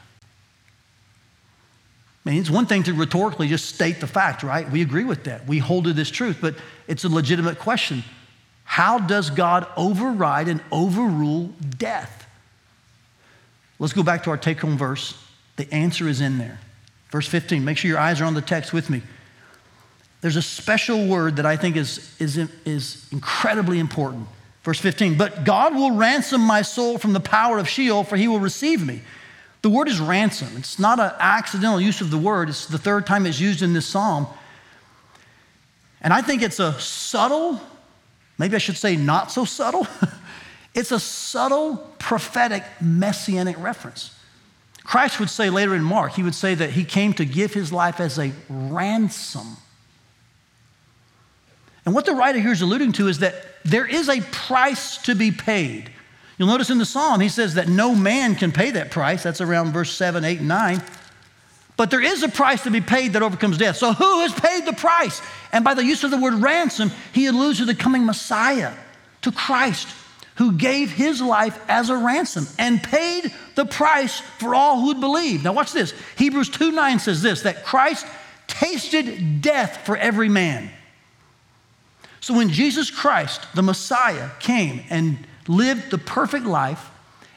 I 2.24 2.30
mean, 2.30 2.40
it's 2.40 2.50
one 2.50 2.66
thing 2.66 2.82
to 2.82 2.92
rhetorically 2.92 3.48
just 3.48 3.74
state 3.74 4.00
the 4.00 4.06
fact, 4.06 4.42
right? 4.42 4.70
We 4.70 4.82
agree 4.82 5.04
with 5.04 5.24
that. 5.24 5.46
We 5.46 5.58
hold 5.58 5.84
to 5.84 5.94
this 5.94 6.11
truth, 6.11 6.38
but 6.40 6.56
it's 6.87 7.04
a 7.04 7.08
legitimate 7.08 7.58
question. 7.58 8.04
How 8.64 8.98
does 8.98 9.30
God 9.30 9.66
override 9.78 10.48
and 10.48 10.61
overrule 10.70 11.54
death? 11.78 12.26
Let's 13.78 13.94
go 13.94 14.02
back 14.02 14.24
to 14.24 14.30
our 14.30 14.37
take 14.37 14.61
home 14.61 14.76
verse. 14.76 15.16
The 15.56 15.72
answer 15.72 16.06
is 16.06 16.20
in 16.20 16.37
there. 16.37 16.61
Verse 17.11 17.26
15. 17.26 17.64
Make 17.64 17.78
sure 17.78 17.88
your 17.88 17.98
eyes 17.98 18.20
are 18.20 18.26
on 18.26 18.34
the 18.34 18.42
text 18.42 18.74
with 18.74 18.90
me. 18.90 19.02
There's 20.20 20.37
a 20.37 20.42
special 20.42 21.07
word 21.07 21.37
that 21.37 21.46
I 21.46 21.57
think 21.57 21.76
is, 21.76 22.14
is, 22.18 22.37
is 22.64 23.07
incredibly 23.12 23.78
important. 23.78 24.26
Verse 24.64 24.81
15, 24.81 25.16
but 25.16 25.44
God 25.44 25.74
will 25.74 25.92
ransom 25.92 26.40
my 26.40 26.62
soul 26.62 26.98
from 26.98 27.12
the 27.12 27.20
power 27.20 27.59
of 27.59 27.68
Sheol, 27.68 28.04
for 28.04 28.16
he 28.16 28.28
will 28.28 28.40
receive 28.40 28.85
me. 28.85 29.02
The 29.62 29.70
word 29.70 29.88
is 29.88 30.00
ransom. 30.00 30.48
It's 30.57 30.78
not 30.78 31.00
an 31.00 31.12
accidental 31.18 31.81
use 31.81 32.00
of 32.00 32.11
the 32.11 32.18
word, 32.18 32.48
it's 32.48 32.66
the 32.66 32.78
third 32.78 33.07
time 33.07 33.26
it's 33.26 33.40
used 33.40 33.62
in 33.62 33.72
this 33.72 33.87
psalm. 33.87 34.26
And 36.00 36.12
I 36.12 36.22
think 36.22 36.42
it's 36.42 36.61
a 36.61 36.78
subtle, 36.81 37.61
maybe 38.37 38.57
I 38.57 38.59
should 38.59 38.76
say 38.76 38.96
not 38.96 39.31
so 39.31 39.44
subtle, 39.44 39.87
it's 40.74 40.92
a 40.92 41.00
subtle 41.00 41.76
prophetic 41.98 42.64
messianic 42.81 43.59
reference. 43.59 44.14
Christ 44.85 45.20
would 45.20 45.31
say 45.31 45.50
later 45.50 45.74
in 45.74 45.83
Mark, 45.83 46.12
he 46.12 46.22
would 46.22 46.35
say 46.35 46.54
that 46.54 46.70
he 46.70 46.85
came 46.85 47.12
to 47.14 47.24
give 47.24 47.52
his 47.54 47.72
life 47.72 48.00
as 48.00 48.18
a 48.18 48.33
ransom 48.48 49.57
and 51.88 51.94
what 51.94 52.05
the 52.05 52.12
writer 52.12 52.38
here 52.38 52.53
is 52.53 52.61
alluding 52.61 52.92
to 52.92 53.09
is 53.09 53.20
that 53.20 53.35
there 53.64 53.87
is 53.87 54.11
a 54.11 54.20
price 54.20 54.98
to 55.05 55.14
be 55.14 55.31
paid. 55.31 55.90
You'll 56.37 56.48
notice 56.48 56.68
in 56.68 56.77
the 56.77 56.85
psalm, 56.85 57.18
he 57.18 57.31
says 57.31 57.55
that 57.55 57.66
no 57.66 57.94
man 57.94 58.35
can 58.35 58.53
pay 58.53 58.72
that 58.72 58.90
price. 58.90 59.22
That's 59.22 59.40
around 59.40 59.72
verse 59.72 59.90
7, 59.90 60.22
8, 60.22 60.40
and 60.40 60.48
9. 60.48 60.83
But 61.79 61.90
there 61.90 62.03
is 62.03 62.22
a 62.22 62.29
price 62.29 62.62
to 62.64 62.70
be 62.70 62.83
paid 62.83 63.14
that 63.14 63.22
overcomes 63.22 63.57
death. 63.57 63.79
So 63.79 63.94
who 63.94 64.20
has 64.20 64.35
paid 64.35 64.66
the 64.66 64.74
price? 64.74 65.22
And 65.51 65.64
by 65.64 65.72
the 65.72 65.83
use 65.83 66.05
of 66.05 66.11
the 66.11 66.18
word 66.18 66.35
ransom, 66.35 66.90
he 67.14 67.24
alludes 67.24 67.61
to 67.61 67.64
the 67.64 67.74
coming 67.74 68.05
Messiah, 68.05 68.74
to 69.22 69.33
Christ, 69.33 69.88
who 70.35 70.53
gave 70.53 70.90
his 70.90 71.22
life 71.22 71.59
as 71.70 71.88
a 71.88 71.96
ransom 71.96 72.46
and 72.59 72.83
paid 72.83 73.33
the 73.55 73.64
price 73.64 74.20
for 74.20 74.55
all 74.55 74.79
who 74.79 74.88
would 74.88 75.01
believe. 75.01 75.42
Now 75.42 75.55
watch 75.55 75.72
this. 75.72 75.94
Hebrews 76.18 76.51
2 76.51 76.70
9 76.70 76.98
says 76.98 77.22
this 77.22 77.40
that 77.44 77.64
Christ 77.64 78.07
tasted 78.46 79.40
death 79.40 79.87
for 79.87 79.96
every 79.96 80.29
man. 80.29 80.72
So 82.28 82.34
when 82.34 82.50
Jesus 82.50 82.90
Christ, 82.90 83.46
the 83.54 83.62
Messiah, 83.62 84.28
came 84.38 84.82
and 84.90 85.16
lived 85.46 85.90
the 85.90 85.96
perfect 85.96 86.44
life 86.44 86.90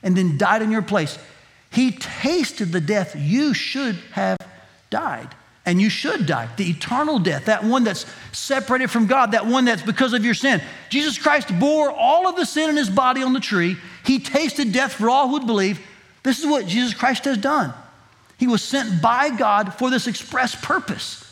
and 0.04 0.18
then 0.18 0.38
died 0.38 0.62
in 0.62 0.70
your 0.70 0.82
place, 0.82 1.18
he 1.70 1.92
tasted 1.92 2.74
the 2.74 2.82
death 2.82 3.16
you 3.18 3.54
should 3.54 3.96
have 4.12 4.38
died. 4.90 5.34
And 5.66 5.80
you 5.80 5.90
should 5.90 6.26
die. 6.26 6.50
The 6.58 6.70
eternal 6.70 7.20
death, 7.20 7.46
that 7.46 7.64
one 7.64 7.86
that's 7.86 8.06
separated 8.34 8.92
from 8.92 9.08
God, 9.08 9.32
that 9.32 9.46
one 9.46 9.64
that's 9.64 9.82
because 9.82 10.12
of 10.12 10.26
your 10.26 10.34
sin. 10.34 10.62
Jesus 10.90 11.18
Christ 11.18 11.58
bore 11.58 11.90
all 11.90 12.28
of 12.28 12.36
the 12.36 12.46
sin 12.46 12.70
in 12.70 12.76
his 12.76 12.90
body 12.90 13.24
on 13.24 13.32
the 13.32 13.40
tree. 13.40 13.78
He 14.06 14.20
tasted 14.20 14.74
death 14.74 14.92
for 14.92 15.10
all 15.10 15.28
who 15.28 15.36
would 15.36 15.48
believe. 15.48 15.80
This 16.24 16.40
is 16.40 16.46
what 16.46 16.68
Jesus 16.68 16.94
Christ 16.94 17.24
has 17.24 17.38
done. 17.38 17.74
He 18.38 18.48
was 18.48 18.62
sent 18.62 19.02
by 19.02 19.30
God 19.30 19.74
for 19.74 19.90
this 19.90 20.08
express 20.08 20.54
purpose. 20.54 21.26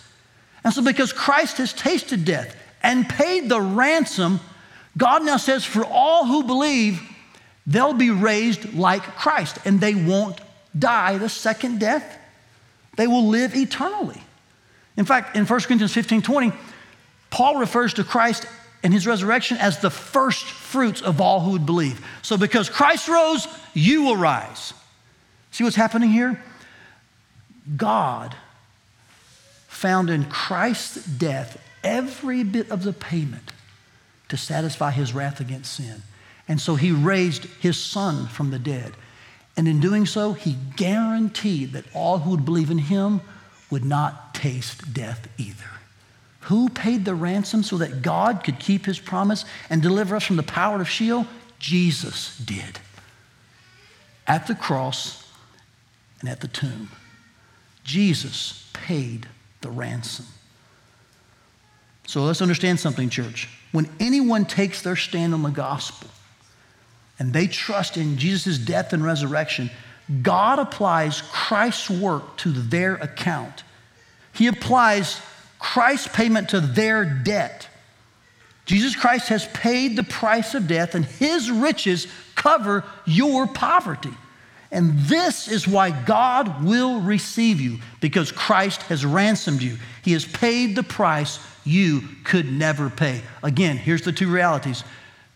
And 0.64 0.74
so, 0.74 0.82
because 0.82 1.12
Christ 1.12 1.58
has 1.58 1.74
tasted 1.74 2.24
death, 2.24 2.56
and 2.82 3.08
paid 3.08 3.50
the 3.50 3.62
ransom, 3.62 4.40
God 4.98 5.24
now 5.24 5.38
says, 5.38 5.66
for 5.66 5.86
all 5.86 6.26
who 6.26 6.44
believe, 6.44 7.02
they'll 7.66 7.94
be 7.94 8.10
raised 8.10 8.74
like 8.74 9.04
Christ 9.04 9.58
and 9.66 9.80
they 9.80 9.96
won't 9.96 10.40
die 10.78 11.18
the 11.18 11.30
second 11.30 11.80
death. 11.80 12.18
They 12.98 13.08
will 13.08 13.28
live 13.28 13.56
eternally. 13.56 14.22
In 14.98 15.06
fact, 15.06 15.36
in 15.36 15.46
1 15.46 15.60
Corinthians 15.62 15.94
15 15.94 16.22
20, 16.22 16.52
Paul 17.30 17.58
refers 17.58 17.94
to 17.96 18.04
Christ 18.04 18.46
and 18.84 18.94
his 18.94 19.06
resurrection 19.06 19.58
as 19.58 19.80
the 19.80 19.90
first 19.90 20.46
fruits 20.46 21.02
of 21.02 21.22
all 21.22 21.42
who 21.42 21.52
would 21.52 21.66
believe. 21.66 22.06
So, 22.22 22.38
because 22.38 22.70
Christ 22.70 23.08
rose, 23.08 23.48
you 23.74 24.04
will 24.04 24.16
rise. 24.16 24.74
See 25.52 25.64
what's 25.64 25.76
happening 25.76 26.10
here? 26.10 26.42
God 27.78 28.36
found 29.68 30.10
in 30.10 30.26
Christ's 30.26 31.06
death 31.06 31.62
every 31.84 32.44
bit 32.44 32.70
of 32.72 32.84
the 32.84 32.94
payment 32.94 33.52
to 34.30 34.38
satisfy 34.38 34.92
his 34.92 35.14
wrath 35.14 35.40
against 35.40 35.74
sin. 35.74 36.04
And 36.48 36.60
so 36.60 36.76
he 36.76 36.92
raised 36.92 37.46
his 37.60 37.78
son 37.78 38.28
from 38.28 38.52
the 38.52 38.60
dead. 38.60 38.94
And 39.58 39.68
in 39.68 39.80
doing 39.80 40.06
so, 40.06 40.34
he 40.34 40.58
guaranteed 40.76 41.74
that 41.74 41.86
all 41.94 42.20
who 42.20 42.32
would 42.32 42.46
believe 42.46 42.72
in 42.72 42.78
him 42.78 43.22
would 43.70 43.86
not 43.86 44.34
taste 44.34 44.94
death 44.94 45.28
either. 45.38 45.70
Who 46.42 46.70
paid 46.70 47.06
the 47.06 47.16
ransom 47.16 47.64
so 47.64 47.78
that 47.78 48.02
God 48.02 48.44
could 48.44 48.60
keep 48.60 48.86
his 48.86 49.00
promise 49.00 49.46
and 49.70 49.82
deliver 49.82 50.16
us 50.16 50.24
from 50.24 50.38
the 50.38 50.44
power 50.44 50.82
of 50.82 50.90
Sheol? 50.90 51.28
Jesus 51.60 52.38
did. 52.38 52.80
At 54.26 54.48
the 54.48 54.56
cross 54.56 55.28
and 56.22 56.30
at 56.30 56.42
the 56.42 56.48
tomb. 56.48 56.90
Jesus 57.84 58.70
paid 58.74 59.28
the 59.62 59.70
ransom. 59.70 60.26
So 62.10 62.24
let's 62.24 62.42
understand 62.42 62.80
something, 62.80 63.08
church. 63.12 63.48
When 63.72 63.88
anyone 64.00 64.46
takes 64.46 64.82
their 64.82 64.96
stand 64.96 65.32
on 65.36 65.44
the 65.44 65.52
gospel 65.52 66.10
and 67.20 67.32
they 67.32 67.46
trust 67.46 67.98
in 67.98 68.18
Jesus' 68.18 68.58
death 68.58 68.94
and 68.94 69.06
resurrection, 69.06 69.70
God 70.24 70.58
applies 70.58 71.22
Christ's 71.32 71.88
work 71.88 72.36
to 72.38 72.52
their 72.52 72.96
account. 72.96 73.64
He 74.34 74.48
applies 74.48 75.22
Christ's 75.60 76.08
payment 76.08 76.50
to 76.50 76.60
their 76.60 77.06
debt. 77.06 77.70
Jesus 78.66 78.96
Christ 78.96 79.28
has 79.28 79.46
paid 79.50 79.96
the 79.96 80.02
price 80.02 80.56
of 80.56 80.68
death, 80.68 80.96
and 80.96 81.06
his 81.06 81.52
riches 81.52 82.08
cover 82.34 82.86
your 83.06 83.46
poverty. 83.46 84.16
And 84.72 84.98
this 85.02 85.48
is 85.48 85.68
why 85.68 85.92
God 85.92 86.64
will 86.64 87.02
receive 87.02 87.62
you, 87.62 87.78
because 88.02 88.32
Christ 88.32 88.82
has 88.84 89.06
ransomed 89.06 89.62
you. 89.62 89.78
He 90.04 90.14
has 90.14 90.26
paid 90.26 90.76
the 90.76 90.82
price 90.82 91.38
you 91.64 92.02
could 92.24 92.52
never 92.52 92.90
pay. 92.90 93.22
Again, 93.44 93.78
here's 93.78 94.02
the 94.02 94.12
two 94.12 94.32
realities 94.32 94.84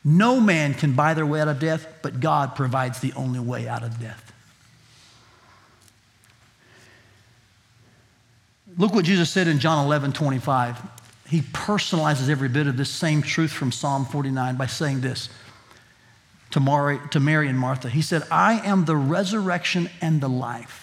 no 0.05 0.39
man 0.39 0.73
can 0.73 0.93
buy 0.93 1.13
their 1.13 1.25
way 1.25 1.39
out 1.39 1.47
of 1.47 1.59
death, 1.59 1.88
but 2.01 2.19
God 2.19 2.55
provides 2.55 2.99
the 2.99 3.13
only 3.13 3.39
way 3.39 3.67
out 3.67 3.83
of 3.83 3.99
death. 3.99 4.33
Look 8.77 8.93
what 8.93 9.05
Jesus 9.05 9.29
said 9.29 9.47
in 9.47 9.59
John 9.59 9.86
11 9.86 10.13
25. 10.13 10.81
He 11.27 11.41
personalizes 11.41 12.29
every 12.29 12.49
bit 12.49 12.67
of 12.67 12.75
this 12.75 12.89
same 12.89 13.21
truth 13.21 13.51
from 13.51 13.71
Psalm 13.71 14.05
49 14.05 14.55
by 14.55 14.65
saying 14.65 15.01
this 15.01 15.29
to 16.51 16.59
Mary, 16.59 16.99
to 17.12 17.19
Mary 17.19 17.47
and 17.47 17.57
Martha. 17.57 17.89
He 17.89 18.01
said, 18.01 18.23
I 18.29 18.59
am 18.65 18.86
the 18.86 18.95
resurrection 18.95 19.89
and 20.01 20.21
the 20.21 20.27
life. 20.27 20.83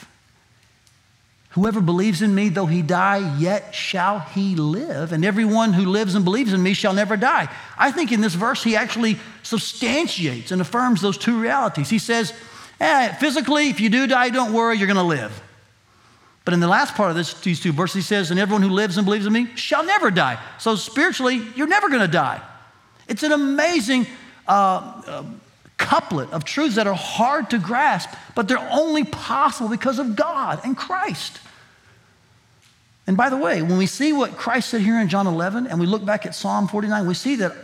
Whoever 1.51 1.81
believes 1.81 2.23
in 2.23 2.33
me, 2.33 2.49
though 2.49 2.67
he 2.67 2.81
die, 2.81 3.37
yet 3.39 3.75
shall 3.75 4.21
he 4.21 4.55
live. 4.55 5.13
And 5.13 5.25
everyone 5.25 5.73
who 5.73 5.85
lives 5.85 6.15
and 6.15 6.25
believes 6.25 6.53
in 6.53 6.63
me 6.63 6.75
shall 6.75 6.93
never 6.93 7.17
die. 7.17 7.49
I 7.77 7.91
think 7.91 8.13
in 8.13 8.21
this 8.21 8.35
verse, 8.35 8.63
he 8.63 8.77
actually 8.77 9.19
substantiates 9.43 10.53
and 10.53 10.61
affirms 10.61 11.01
those 11.01 11.19
two 11.19 11.41
realities. 11.41 11.91
He 11.91 11.99
says, 11.99 12.33
eh, 12.81 13.13
physically, 13.15 13.69
if 13.69 13.81
you 13.81 13.89
do 13.89 14.07
die, 14.07 14.29
don't 14.29 14.53
worry, 14.53 14.77
you're 14.77 14.87
going 14.87 14.97
to 14.97 15.03
live. 15.03 15.43
But 16.45 16.55
in 16.55 16.61
the 16.61 16.69
last 16.69 16.95
part 16.95 17.11
of 17.11 17.17
this, 17.17 17.35
these 17.41 17.61
two 17.61 17.73
verses, 17.73 17.95
he 17.97 18.03
says, 18.03 18.31
And 18.31 18.39
everyone 18.39 18.63
who 18.63 18.71
lives 18.71 18.97
and 18.97 19.05
believes 19.05 19.27
in 19.27 19.33
me 19.33 19.55
shall 19.57 19.85
never 19.85 20.11
die. 20.11 20.41
So 20.59 20.77
spiritually, 20.77 21.43
you're 21.57 21.67
never 21.67 21.89
going 21.89 22.01
to 22.01 22.09
die. 22.09 22.41
It's 23.09 23.25
an 23.25 23.33
amazing 23.33 24.07
uh, 24.47 25.03
uh, 25.07 25.25
couplet 25.81 26.31
of 26.31 26.45
truths 26.45 26.77
that 26.77 26.87
are 26.87 26.95
hard 26.95 27.49
to 27.51 27.59
grasp, 27.59 28.11
but 28.35 28.47
they're 28.47 28.69
only 28.71 29.03
possible 29.03 29.71
because 29.71 29.99
of 29.99 30.15
God 30.15 30.61
and 30.63 30.77
Christ. 30.77 31.41
And 33.07 33.17
by 33.17 33.31
the 33.31 33.39
way, 33.39 33.63
when 33.63 33.79
we 33.79 33.87
see 33.87 34.13
what 34.13 34.37
Christ 34.37 34.69
said 34.69 34.83
here 34.83 35.01
in 35.01 35.09
John 35.09 35.27
11 35.27 35.67
and 35.67 35.81
we 35.81 35.87
look 35.87 36.05
back 36.05 36.27
at 36.27 36.35
Psalm 36.35 36.69
49, 36.69 37.07
we 37.07 37.15
see 37.15 37.37
that 37.37 37.55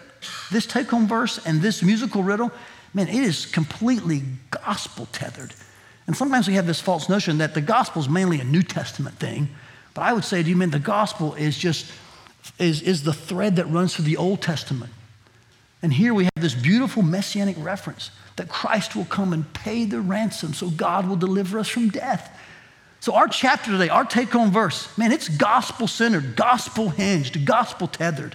this 0.50 0.66
take 0.66 0.88
home 0.88 1.06
verse 1.06 1.44
and 1.46 1.60
this 1.60 1.82
musical 1.82 2.22
riddle, 2.22 2.50
man, 2.94 3.06
it 3.06 3.22
is 3.22 3.44
completely 3.44 4.22
gospel 4.50 5.06
tethered. 5.12 5.52
And 6.06 6.16
sometimes 6.16 6.48
we 6.48 6.54
have 6.54 6.66
this 6.66 6.80
false 6.80 7.08
notion 7.08 7.38
that 7.38 7.52
the 7.52 7.60
gospel 7.60 8.00
is 8.00 8.08
mainly 8.08 8.40
a 8.40 8.44
New 8.44 8.62
Testament 8.62 9.18
thing. 9.18 9.50
But 9.92 10.02
I 10.02 10.14
would 10.14 10.24
say 10.24 10.42
to 10.42 10.48
you, 10.48 10.56
man, 10.56 10.70
the 10.70 10.78
gospel 10.78 11.34
is 11.34 11.56
just 11.58 11.92
is, 12.58 12.80
is 12.80 13.02
the 13.02 13.12
thread 13.12 13.56
that 13.56 13.66
runs 13.66 13.94
through 13.94 14.04
the 14.06 14.16
Old 14.16 14.40
Testament. 14.40 14.92
And 15.86 15.94
here 15.94 16.12
we 16.14 16.24
have 16.24 16.32
this 16.34 16.56
beautiful 16.56 17.04
messianic 17.04 17.54
reference 17.60 18.10
that 18.34 18.48
Christ 18.48 18.96
will 18.96 19.04
come 19.04 19.32
and 19.32 19.52
pay 19.52 19.84
the 19.84 20.00
ransom 20.00 20.52
so 20.52 20.68
God 20.68 21.08
will 21.08 21.14
deliver 21.14 21.60
us 21.60 21.68
from 21.68 21.90
death. 21.90 22.36
So, 22.98 23.14
our 23.14 23.28
chapter 23.28 23.70
today, 23.70 23.88
our 23.88 24.04
take 24.04 24.30
home 24.30 24.50
verse, 24.50 24.88
man, 24.98 25.12
it's 25.12 25.28
gospel 25.28 25.86
centered, 25.86 26.34
gospel 26.34 26.88
hinged, 26.88 27.44
gospel 27.44 27.86
tethered. 27.86 28.34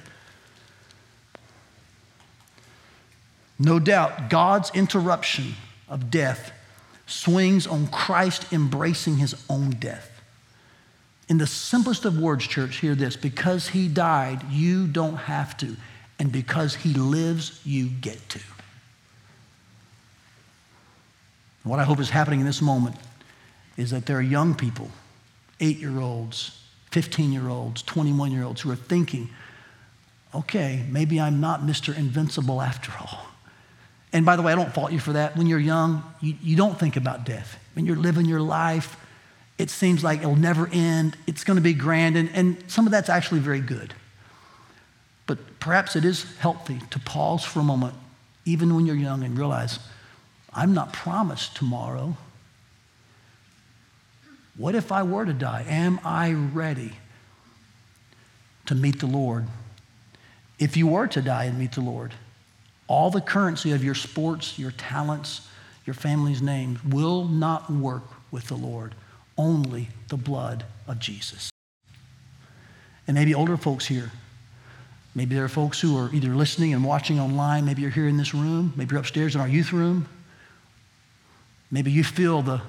No 3.60 3.80
doubt, 3.80 4.30
God's 4.30 4.72
interruption 4.74 5.56
of 5.90 6.10
death 6.10 6.54
swings 7.06 7.68
on 7.68 7.88
Christ 7.88 8.54
embracing 8.54 9.18
his 9.18 9.36
own 9.50 9.72
death. 9.72 10.22
In 11.28 11.38
the 11.38 11.48
simplest 11.48 12.06
of 12.06 12.18
words, 12.18 12.48
church, 12.48 12.78
hear 12.78 12.96
this 12.96 13.18
because 13.18 13.68
he 13.68 13.90
died, 13.90 14.42
you 14.50 14.88
don't 14.88 15.18
have 15.18 15.58
to. 15.58 15.76
And 16.22 16.32
because 16.32 16.76
he 16.76 16.94
lives, 16.94 17.60
you 17.66 17.88
get 17.88 18.30
to. 18.30 18.40
What 21.64 21.80
I 21.80 21.84
hope 21.84 22.00
is 22.00 22.12
happening 22.12 22.42
in 22.42 22.46
this 22.46 22.62
moment 22.62 22.96
is 23.76 23.90
that 23.90 24.06
there 24.06 24.18
are 24.18 24.22
young 24.22 24.54
people, 24.54 24.92
eight 25.62 25.78
year 25.78 26.00
olds, 26.00 26.64
15 26.92 27.34
year 27.34 27.50
olds, 27.50 27.82
21 27.82 28.32
year 28.32 28.44
olds, 28.44 28.62
who 28.62 28.70
are 28.70 28.76
thinking, 28.76 29.32
okay, 30.36 30.86
maybe 30.92 31.20
I'm 31.20 31.42
not 31.42 31.62
Mr. 31.62 31.98
Invincible 31.98 32.62
after 32.62 32.92
all. 33.02 33.26
And 34.14 34.24
by 34.24 34.36
the 34.36 34.44
way, 34.44 34.52
I 34.52 34.56
don't 34.56 34.72
fault 34.72 34.92
you 34.92 35.00
for 35.00 35.14
that. 35.14 35.36
When 35.36 35.48
you're 35.48 35.58
young, 35.58 36.04
you, 36.22 36.36
you 36.40 36.56
don't 36.56 36.80
think 36.80 36.98
about 36.98 37.26
death. 37.26 37.58
When 37.74 37.88
you're 37.88 37.96
living 37.96 38.28
your 38.28 38.42
life, 38.42 38.96
it 39.58 39.72
seems 39.72 40.04
like 40.04 40.20
it'll 40.20 40.36
never 40.36 40.70
end. 40.72 41.18
It's 41.26 41.44
going 41.44 41.58
to 41.58 41.64
be 41.64 41.74
grand. 41.74 42.16
And, 42.16 42.30
and 42.36 42.64
some 42.68 42.86
of 42.86 42.92
that's 42.92 43.10
actually 43.10 43.40
very 43.40 43.62
good. 43.62 43.96
But 45.32 45.62
perhaps 45.62 45.96
it 45.96 46.04
is 46.04 46.26
healthy 46.40 46.82
to 46.90 47.00
pause 47.00 47.46
for 47.46 47.62
a 47.62 47.64
moment, 47.64 47.94
even 48.44 48.76
when 48.76 48.86
you're 48.86 48.98
young, 48.98 49.24
and 49.24 49.38
realize 49.38 49.80
I'm 50.54 50.74
not 50.74 50.92
promised 50.92 51.56
tomorrow. 51.56 52.18
What 54.58 54.76
if 54.76 54.92
I 54.92 55.04
were 55.04 55.24
to 55.24 55.32
die? 55.32 55.64
Am 55.70 56.02
I 56.04 56.34
ready 56.34 56.98
to 58.66 58.76
meet 58.76 59.00
the 59.00 59.06
Lord? 59.06 59.48
If 60.60 60.76
you 60.76 60.88
were 60.88 61.08
to 61.08 61.22
die 61.22 61.46
and 61.46 61.58
meet 61.58 61.72
the 61.72 61.80
Lord, 61.80 62.14
all 62.88 63.10
the 63.10 63.22
currency 63.22 63.72
of 63.72 63.86
your 63.86 63.96
sports, 63.96 64.60
your 64.60 64.72
talents, 64.72 65.48
your 65.86 65.94
family's 65.94 66.42
name 66.42 66.78
will 66.86 67.24
not 67.24 67.70
work 67.70 68.04
with 68.32 68.50
the 68.50 68.58
Lord. 68.58 68.96
Only 69.38 69.88
the 70.10 70.18
blood 70.18 70.66
of 70.90 71.00
Jesus. 71.00 71.50
And 73.08 73.16
maybe 73.16 73.34
older 73.34 73.56
folks 73.56 73.86
here, 73.86 74.12
maybe 75.16 75.36
there 75.36 75.44
are 75.44 75.50
folks 75.50 75.80
who 75.80 75.98
are 75.98 76.14
either 76.14 76.30
listening 76.30 76.74
and 76.74 76.84
watching 76.84 77.20
online, 77.20 77.66
maybe 77.66 77.82
you're 77.82 77.92
here 77.92 78.08
in 78.08 78.18
this 78.18 78.34
room, 78.34 78.74
maybe 78.76 78.92
you're 78.92 79.00
upstairs 79.00 79.36
in 79.36 79.42
our 79.42 79.48
youth 79.48 79.74
room. 79.74 80.08
Maybe 81.72 81.92
you 81.92 82.04
feel 82.04 82.42
the, 82.42 82.62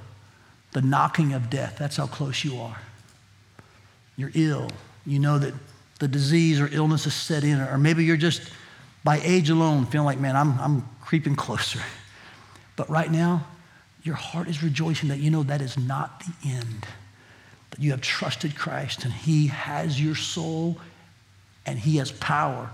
the 0.73 0.81
knocking 0.81 1.33
of 1.33 1.51
death. 1.51 1.77
That's 1.79 1.97
how 1.97 2.07
close 2.07 2.45
you 2.45 2.61
are. 2.61 2.79
You're 4.17 4.31
ill. 4.35 4.71
You 5.05 5.19
know 5.19 5.39
that 5.39 5.55
the 5.99 6.07
disease 6.07 6.61
or 6.61 6.69
illness 6.73 7.07
is 7.07 7.15
set 7.15 7.43
in, 7.43 7.61
or 7.61 7.79
maybe 7.79 8.05
you're 8.05 8.17
just 8.17 8.43
by 9.03 9.21
age 9.25 9.51
alone, 9.51 9.87
feeling 9.87 10.07
like, 10.07 10.21
man, 10.21 10.37
I'm, 10.37 10.59
I'm 10.61 10.89
creeping 11.01 11.37
closer. 11.37 11.81
But 12.75 12.89
right 12.89 13.13
now, 13.13 13.47
your 14.03 14.15
heart 14.15 14.49
is 14.49 14.63
rejoicing 14.63 15.11
that 15.11 15.19
you 15.19 15.31
know 15.31 15.43
that 15.43 15.61
is 15.61 15.79
not 15.79 16.21
the 16.21 16.49
end. 16.49 16.87
That 17.71 17.81
you 17.81 17.91
have 17.91 18.01
trusted 18.01 18.57
Christ 18.57 19.05
and 19.05 19.13
He 19.13 19.49
has 19.49 20.01
your 20.01 20.15
soul 20.15 20.79
and 21.67 21.79
He 21.79 21.97
has 21.97 22.13
power 22.13 22.71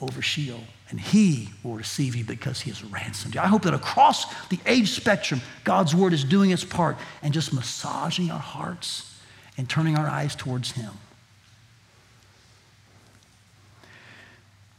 over 0.00 0.22
Sheol. 0.22 0.60
And 0.90 1.00
He 1.00 1.48
will 1.62 1.74
receive 1.74 2.14
you 2.14 2.24
because 2.24 2.60
He 2.60 2.70
has 2.70 2.84
ransomed 2.84 3.34
you. 3.34 3.40
I 3.40 3.46
hope 3.46 3.62
that 3.62 3.72
across 3.74 4.26
the 4.48 4.58
age 4.66 4.90
spectrum, 4.90 5.40
God's 5.64 5.94
Word 5.94 6.12
is 6.12 6.22
doing 6.22 6.50
its 6.50 6.64
part 6.64 6.96
and 7.22 7.32
just 7.32 7.52
massaging 7.52 8.30
our 8.30 8.38
hearts 8.38 9.18
and 9.56 9.68
turning 9.68 9.96
our 9.96 10.06
eyes 10.06 10.36
towards 10.36 10.72
Him. 10.72 10.92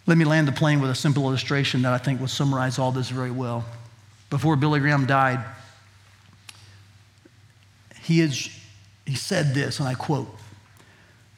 Let 0.06 0.18
me 0.18 0.26
land 0.26 0.48
the 0.48 0.52
plane 0.52 0.82
with 0.82 0.92
a 0.92 0.96
simple 0.96 1.24
illustration 1.24 1.82
that 1.84 1.94
I 1.94 1.98
think 1.98 2.20
will 2.20 2.28
summarize 2.28 2.78
all 2.78 2.92
this 2.92 3.10
very 3.10 3.32
well. 3.32 3.64
Before 4.30 4.56
Billy 4.56 4.80
Graham 4.80 5.06
died, 5.06 5.44
he, 8.02 8.20
is, 8.20 8.50
he 9.06 9.16
said 9.16 9.54
this, 9.54 9.80
and 9.80 9.88
I 9.88 9.94
quote 9.94 10.28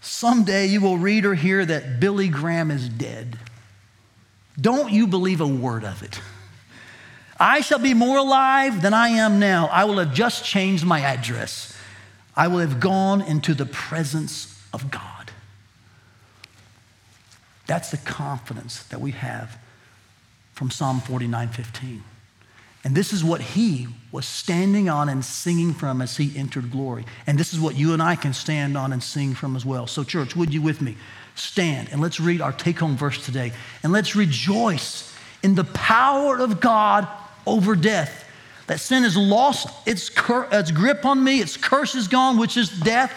Someday 0.06 0.68
you 0.68 0.82
will 0.82 1.00
read 1.00 1.26
or 1.26 1.34
hear 1.34 1.66
that 1.66 2.00
Billy 2.00 2.30
Graham 2.30 2.70
is 2.70 2.88
dead. 2.88 3.40
Don't 4.60 4.92
you 4.92 5.08
believe 5.08 5.42
a 5.42 5.48
word 5.48 5.84
of 5.84 6.04
it. 6.04 6.22
I 7.40 7.62
shall 7.62 7.80
be 7.80 7.94
more 7.94 8.20
alive 8.20 8.82
than 8.82 8.94
I 8.94 9.10
am 9.10 9.40
now. 9.40 9.68
I 9.68 9.84
will 9.86 9.98
have 9.98 10.14
just 10.14 10.46
changed 10.46 10.86
my 10.86 11.02
address. 11.02 11.76
I 12.36 12.48
will 12.48 12.60
have 12.60 12.80
gone 12.80 13.22
into 13.22 13.54
the 13.54 13.66
presence 13.66 14.62
of 14.72 14.92
God. 14.92 15.32
That's 17.66 17.90
the 17.90 17.98
confidence 17.98 18.84
that 18.84 19.02
we 19.02 19.12
have 19.12 19.58
from 20.54 20.70
Psalm 20.70 21.02
49 21.02 21.50
15. 21.50 22.04
And 22.86 22.94
this 22.94 23.12
is 23.12 23.24
what 23.24 23.42
he 23.42 23.88
was 24.12 24.28
standing 24.28 24.90
on 24.90 25.10
and 25.10 25.26
singing 25.26 25.74
from 25.74 26.04
as 26.04 26.16
he 26.18 26.38
entered 26.38 26.70
glory. 26.70 27.04
And 27.26 27.38
this 27.38 27.52
is 27.52 27.60
what 27.60 27.76
you 27.76 27.94
and 27.94 28.02
I 28.02 28.16
can 28.16 28.32
stand 28.32 28.78
on 28.78 28.94
and 28.94 29.02
sing 29.02 29.34
from 29.34 29.56
as 29.56 29.66
well. 29.66 29.88
So, 29.88 30.04
church, 30.04 30.36
would 30.36 30.54
you 30.54 30.62
with 30.62 30.82
me 30.82 30.96
stand 31.34 31.90
and 31.92 32.00
let's 32.00 32.20
read 32.20 32.42
our 32.42 32.54
take 32.54 32.80
home 32.80 32.96
verse 32.96 33.26
today 33.26 33.52
and 33.84 33.92
let's 33.92 34.16
rejoice 34.16 35.14
in 35.44 35.56
the 35.56 35.64
power 35.64 36.40
of 36.40 36.62
God 36.62 37.08
over 37.48 37.76
death. 37.76 38.24
That 38.68 38.80
sin 38.80 39.04
has 39.04 39.18
lost 39.18 39.68
its, 39.88 40.10
cur- 40.10 40.48
its 40.52 40.72
grip 40.72 41.06
on 41.06 41.24
me, 41.24 41.40
its 41.40 41.58
curse 41.58 41.96
is 41.96 42.08
gone, 42.08 42.38
which 42.38 42.56
is 42.56 42.70
death. 42.70 43.14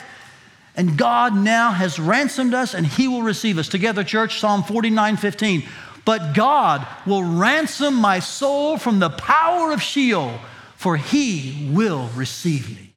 And 0.76 0.96
God 0.96 1.34
now 1.34 1.72
has 1.72 1.98
ransomed 1.98 2.54
us 2.54 2.72
and 2.72 2.86
He 2.86 3.06
will 3.06 3.22
receive 3.22 3.58
us. 3.58 3.68
Together, 3.68 4.02
church, 4.02 4.40
Psalm 4.40 4.62
49 4.62 5.16
15. 5.16 5.64
But 6.08 6.32
God 6.32 6.86
will 7.04 7.22
ransom 7.22 7.92
my 7.92 8.20
soul 8.20 8.78
from 8.78 8.98
the 8.98 9.10
power 9.10 9.72
of 9.72 9.82
Sheol, 9.82 10.40
for 10.74 10.96
He 10.96 11.68
will 11.70 12.08
receive 12.14 12.70
me. 12.70 12.87